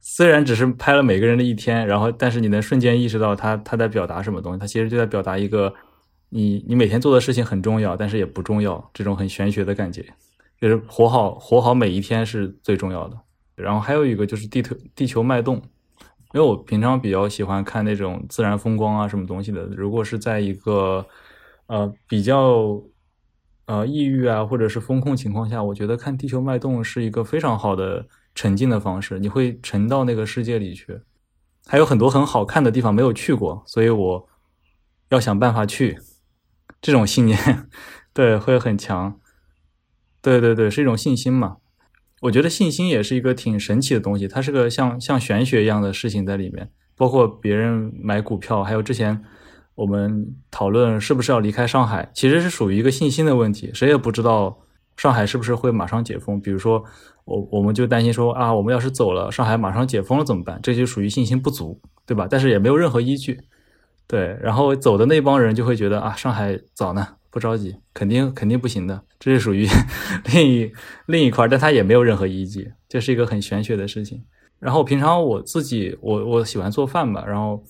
[0.00, 4.60] 虽然只是拍了每个人的一天，然后但是你能瞬间意识到他他在表达什么东西。
[4.60, 5.74] 他其实就在表达一个，
[6.28, 10.04] 你你每天做的事情很重要，但是也不重要，这种很玄学的感觉。
[10.60, 13.16] 就是活好活好每一天是最重要的。
[13.56, 15.56] 然后还有一个就是地球地球脉动，
[16.32, 19.62] 因为我平常比较喜欢看那种自然风光啊什么东西的。
[19.76, 21.06] 如果是在一个
[21.66, 22.82] 呃，比较
[23.66, 31.00] 呃抑郁啊，或者是风控情况下，我觉得看地球脉动是一个非常好的沉浸的方式，你会沉到那个世界里去。
[31.66, 34.28] 还有很多很好看的地方没有去过，所以我
[35.10, 35.98] 要想办法去。
[36.80, 37.38] 这种信念，
[38.14, 39.20] 对，会很强。
[40.22, 41.56] 对对对，是一种信心嘛。
[42.22, 46.70] 我觉得信心也是一个挺神奇的东西，它是个像像玄学一样的事情在里面。
[46.96, 49.24] 包括别人买股票，还有之前。
[49.76, 53.70] 我们讨论是不是要离开上海，其实是属于一个信心的问题。
[53.72, 54.58] 谁也不知道
[54.94, 56.38] 上海是不是会马上解封。
[56.38, 56.84] 比如说，
[57.24, 60.60] 我我们就担心说啊，我们要是走了，上海马上解封了怎么办？
[60.62, 62.26] 这就属于信心不足，对吧？
[62.28, 63.40] 但是也没有任何依据。
[64.06, 69.02] 对，然后走的那帮人就会觉得啊，上海早呢，不着急，肯定肯定不行的。
[69.18, 69.66] 这是属于
[70.32, 70.72] 另一
[71.06, 74.22] 另一块，但它也没有任何依据，这是一个很玄学的事情。
[74.58, 77.62] 然后平常我自己，我我喜欢做饭嘛，然后。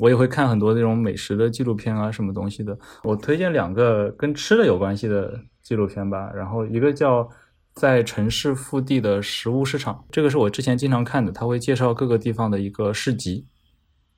[0.00, 2.78] 我也会看很多那种美食的纪录片啊，什么东西的。
[3.02, 6.30] 我推荐两个跟吃的有关系的纪录片吧。
[6.32, 7.22] 然后一个叫
[7.74, 11.30] 《在城市腹地的食物市场》，这个是我之前经常看的。
[11.30, 13.44] 他会介绍各个地方的一个市集，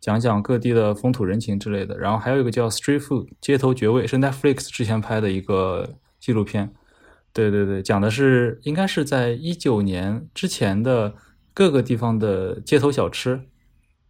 [0.03, 1.97] 讲讲各地的风土人情之类的。
[1.97, 6.75] 然后还有一个叫《Street Food》街头绝味，是 Netflix 之前拍的一个纪录片。
[7.33, 11.15] 对对对，讲的是应该是在一九年之前的
[11.55, 13.41] 各个地方的街头小吃，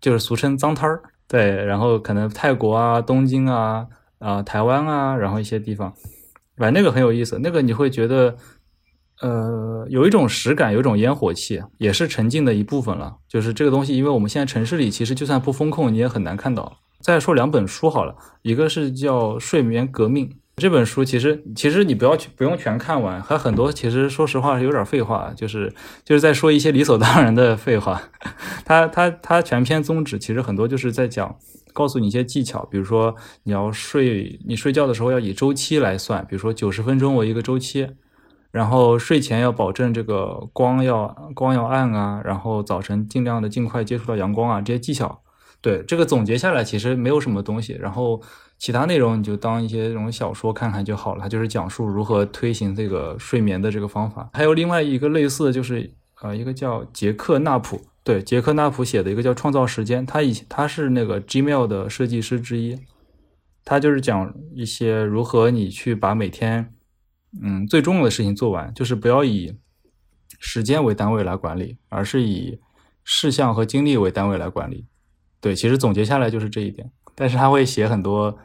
[0.00, 1.02] 就是俗称脏摊儿。
[1.28, 3.86] 对，然后可能泰国啊、东京啊、
[4.18, 5.94] 啊台湾啊，然后一些地方，
[6.56, 7.38] 反正那个很有意思。
[7.40, 8.36] 那个你会觉得，
[9.22, 13.16] 呃，有一种实感，有一种烟火气，也是沉浸的一部分了。
[13.28, 16.80] 就是这个东西，因为我们现在城市里其实就算不风控，你也很难看到。
[17.00, 20.28] 再说两本书好了，一个是叫《睡眠革命》。
[20.56, 25.72] 这本书其实其实你不要去不用全看完，还很多其实说实话是有点废话，就是
[26.04, 28.02] 就是在说一些理所当然的废话。
[28.64, 31.34] 他他他全篇宗旨其实很多就是在讲，
[31.72, 33.14] 告诉你一些技巧，比如说
[33.44, 37.88] 你要睡，你睡觉的时候要以周期来算，比如说九十分钟为一个周期，
[38.52, 45.20] 然后睡前要保证这个光要光要暗啊，然后早晨尽量的尽快接触到阳光啊，这些技巧。
[45.60, 48.22] 对这个总结下来其实没有什么东西，然后。
[48.58, 51.20] 其他内容你就当一些这种小说看看就好了。
[51.20, 54.30] 它就是讲述如何推行这个睡眠的这个方法。
[54.34, 55.90] 还有另外一个类似的就是
[56.20, 62.78] 呃，一个叫杰克纳普，对，杰克纳普写的一个叫《创造时间》，他以他是那个 Gmail 的设计师之一，
[63.64, 66.72] 他就是讲一些如何你去把每天
[67.40, 69.56] 嗯最重要的事情做完，就是不要以
[70.38, 72.60] 时间为单位来管理，而是以
[73.04, 74.86] 事项和精力为单位来管理。
[75.40, 76.90] 对，其实总结下来就是这一点。
[77.14, 78.36] 但是他会写很多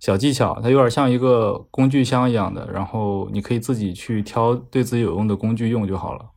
[0.00, 6.30] 小技巧，它有点像一个工具箱一样的，然后你可以自己去挑对自己有用的工具用就好了。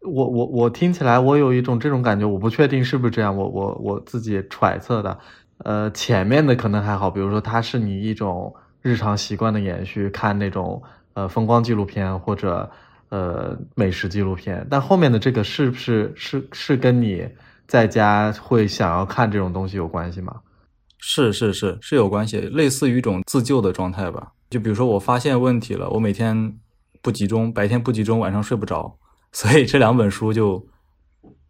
[0.00, 5.18] 我我我听起来，我有一种这种感觉，我不确定是不是这样，我我我自己揣测的。
[5.58, 10.82] 呃，前面的可能还好，比如说它是你一种日常习惯的延续，看那种
[11.14, 12.70] 呃风光纪录片或者
[13.08, 17.26] 呃美食纪录片，但后面的这个是不是是是跟你。
[17.66, 20.36] 在家会想要看这种东西有关系吗？
[20.98, 24.32] 是是是是有关系，类似于一种自救的状态吧。
[24.50, 26.54] 就比如说我发现问题了，我每天
[27.00, 28.94] 不集中，白天不集中，晚上睡不着，
[29.32, 30.62] 所以这两本书就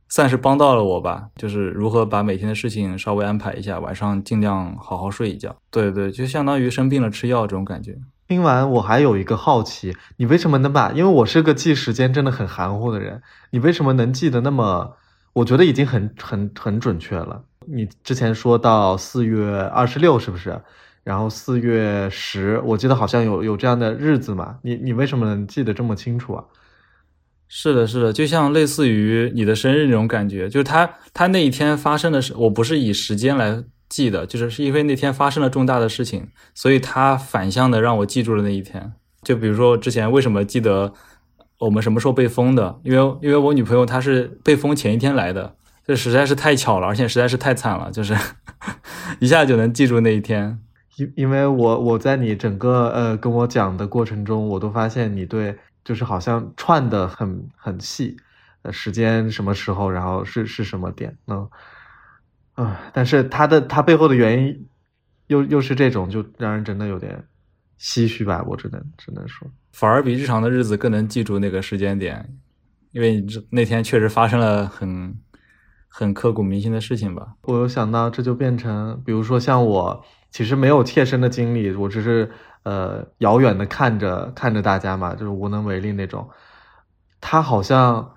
[0.09, 1.29] 算是帮到了我吧。
[1.35, 5.55] 就是如何把每天的事情稍微安排一下，晚上尽量好好睡一觉。
[5.73, 7.99] 对对，就相当于生病了吃药这种感觉。
[8.35, 10.91] 听完我还有一个好奇，你为什么能把？
[10.91, 14.97] 因为我是个记时间真的很含糊的人，你为什么能记得那么？
[15.35, 17.45] 我觉得已经很很很准确了。
[17.67, 20.61] 你之前说到四月二十六是不是？
[21.05, 24.57] 然后四月十，我记得好像有有这样的日子嘛。
[24.63, 26.45] 你你为什么能记得这么清楚啊？
[27.47, 33.63] 是的，是的，就像类似于你的生日那种感觉，就是他他那一天发生的事，我不是以时间来
[33.95, 38.93] 记得，就是是因为那天发生了重大的事情，所以他反向的让我记住了那一天。
[39.23, 40.93] 就比如说之前为什么记得。
[41.61, 42.81] 我们什么时候被封的？
[42.83, 45.55] 因为因为我女朋友她是被封前一天来的，
[45.87, 48.15] 这实在是太巧了，而且实在是太惨了，就是
[49.21, 50.59] 一下就能记住那一天。
[50.97, 58.17] 因因为我我在你整个呃跟我讲的过程中，我都发现你对就是好像串的很很细，
[58.63, 61.49] 呃时间什么时候，然后是是什么点，嗯
[62.55, 64.67] 啊，但是他的他背后的原因
[65.27, 67.25] 又又是这种，就让人真的有点
[67.79, 69.49] 唏嘘吧，我只能只能说。
[69.73, 72.37] 反而比日常的日子更能记住那个时间点，
[72.93, 75.19] 因为这那天确实发生了很
[75.89, 77.35] 很刻骨铭心的事情吧。
[77.43, 82.31] 我有想到，这就变成，比如说像我，其实没有切身的经历，我只是
[82.63, 86.29] 呃遥远的看着看着大家嘛，就是无能为力那种。
[87.21, 88.15] 他好像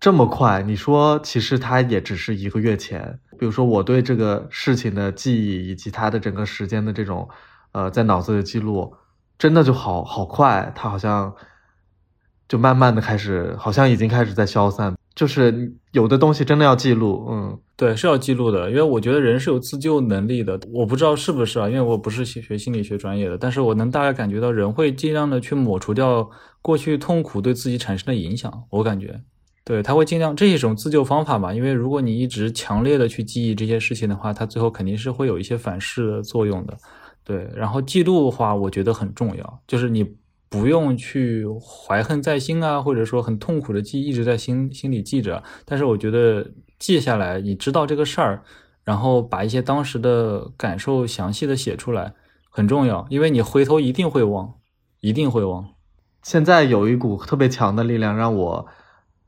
[0.00, 3.18] 这么快，你说其实他也只是一个月前。
[3.38, 7.28] 比如说我对这个事情的记忆以及他的整个时间的这种
[7.72, 8.94] 呃在脑子里记录。
[9.38, 11.32] 真的就好好快，它好像
[12.48, 14.92] 就慢慢的开始，好像已经开始在消散。
[15.14, 20.58] 就是有的东西真的要记录，嗯，对，是要记录的，因为我觉得人是有自救能力的。
[20.72, 26.28] 我不知道是不是啊，因为我不是学心理学专业的，但是我能大概感觉到人会尽量的去抹除掉
[26.60, 28.64] 过去痛苦对自己产生的影响。
[28.70, 29.20] 我感觉，
[29.68, 31.52] 对他会尽量，这是一种自救方法嘛？
[31.52, 36.74] 因为如果你一直强烈的去记忆这些事情的话，它最后肯定是会有一些反噬的作用的。
[37.22, 40.02] 对，然后记录的话，我觉得很重要，就是你
[40.48, 45.42] 不用去怀恨在心啊，或者说很痛苦的记，一直在心心里记着。
[45.66, 48.42] 但是我觉得记下来，你知道这个事儿，
[48.84, 52.14] 然后把一些当时的感受详细的写出来，
[52.48, 54.54] 很重要，因为你回头一定会忘，
[55.00, 55.66] 一定会忘。
[56.22, 58.66] 现在有一股特别强的力量让我，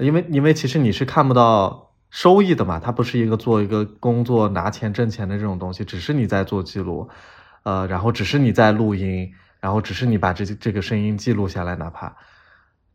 [0.00, 7.08] 因为因为其实你是看不到收益的嘛，它不是一个做一个工作拿钱挣钱的这种东西，只是你在做记录。
[7.62, 9.30] 呃，然后只是你在录音，
[9.60, 12.16] 然后只是你把这这个声音记录下来，哪怕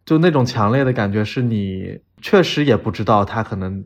[0.06, 3.86] 就那种强烈的感觉，是你确实也不知道他可能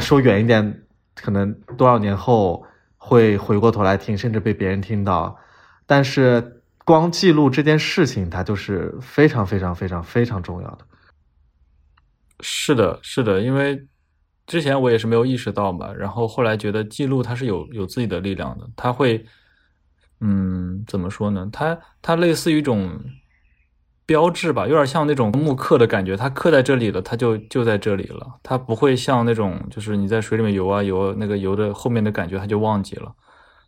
[0.00, 0.82] 说远一点，
[1.14, 5.38] 可能多少年后会回过头来听，甚至被别人听到。
[5.86, 10.78] 但是光记录这件事情，它就是非常非常非常非常重要的。
[12.40, 13.86] 是的，是的，因为
[14.46, 19.24] 之前我也是没有意识到嘛，然后后来觉得记录它是有有自己的力量的，它会。
[20.18, 21.46] 嗯，怎么说呢？
[21.52, 22.98] 它它类似于一种
[24.06, 26.16] 标志吧，有点像那种木刻的感觉。
[26.16, 28.26] 它刻在这里了，它就就在这里了。
[28.42, 33.14] 它不会像那种，就是你在水里面游啊游，那个游的后面的感觉，它就忘记了。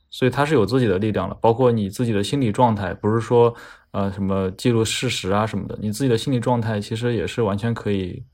[0.08, 1.36] 所以它是有自己的力量了。
[1.38, 3.54] 包括你自己的心理状态，不是说
[3.90, 8.24] 呃什么记录事实啊什么的，你自己的心理状态其实也是完全可以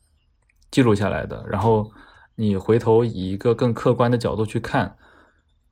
[0.74, 1.44] 记录下来的。
[1.48, 1.88] 然后
[2.34, 4.96] 你回头以一个更客观的角度去看。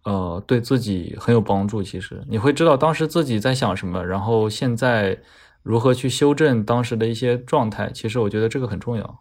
[0.05, 1.81] 呃，对自己很有帮助。
[1.81, 5.17] 其实你会知道当时自己在想什么，然后现在
[5.63, 7.89] 如何去修正当时的一些状态。
[7.95, 9.21] 其实我觉得这个很重要。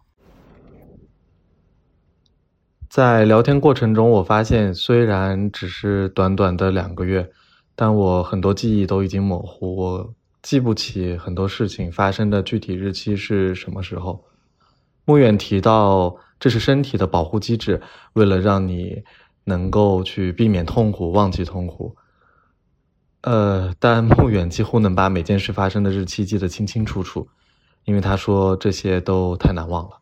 [2.90, 7.30] 在聊天过程中，我发现虽然只是短短的两个月，
[7.76, 14.24] 但我很多记忆都已经模糊，我记不起很多事情发生的具体日期是什么时候。
[15.04, 17.80] 穆远提到，这是身体的保护机制，
[18.12, 19.02] 为了让你
[19.44, 21.96] 能够去避免痛苦、忘记痛苦。
[23.22, 27.28] 呃，但穆远几乎能把每件事发生的日期记得清清楚楚，
[27.84, 30.00] 因为他说这些都太难忘了。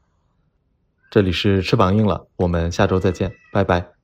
[1.11, 4.00] 这里是翅膀硬了，我们下周再见，拜拜。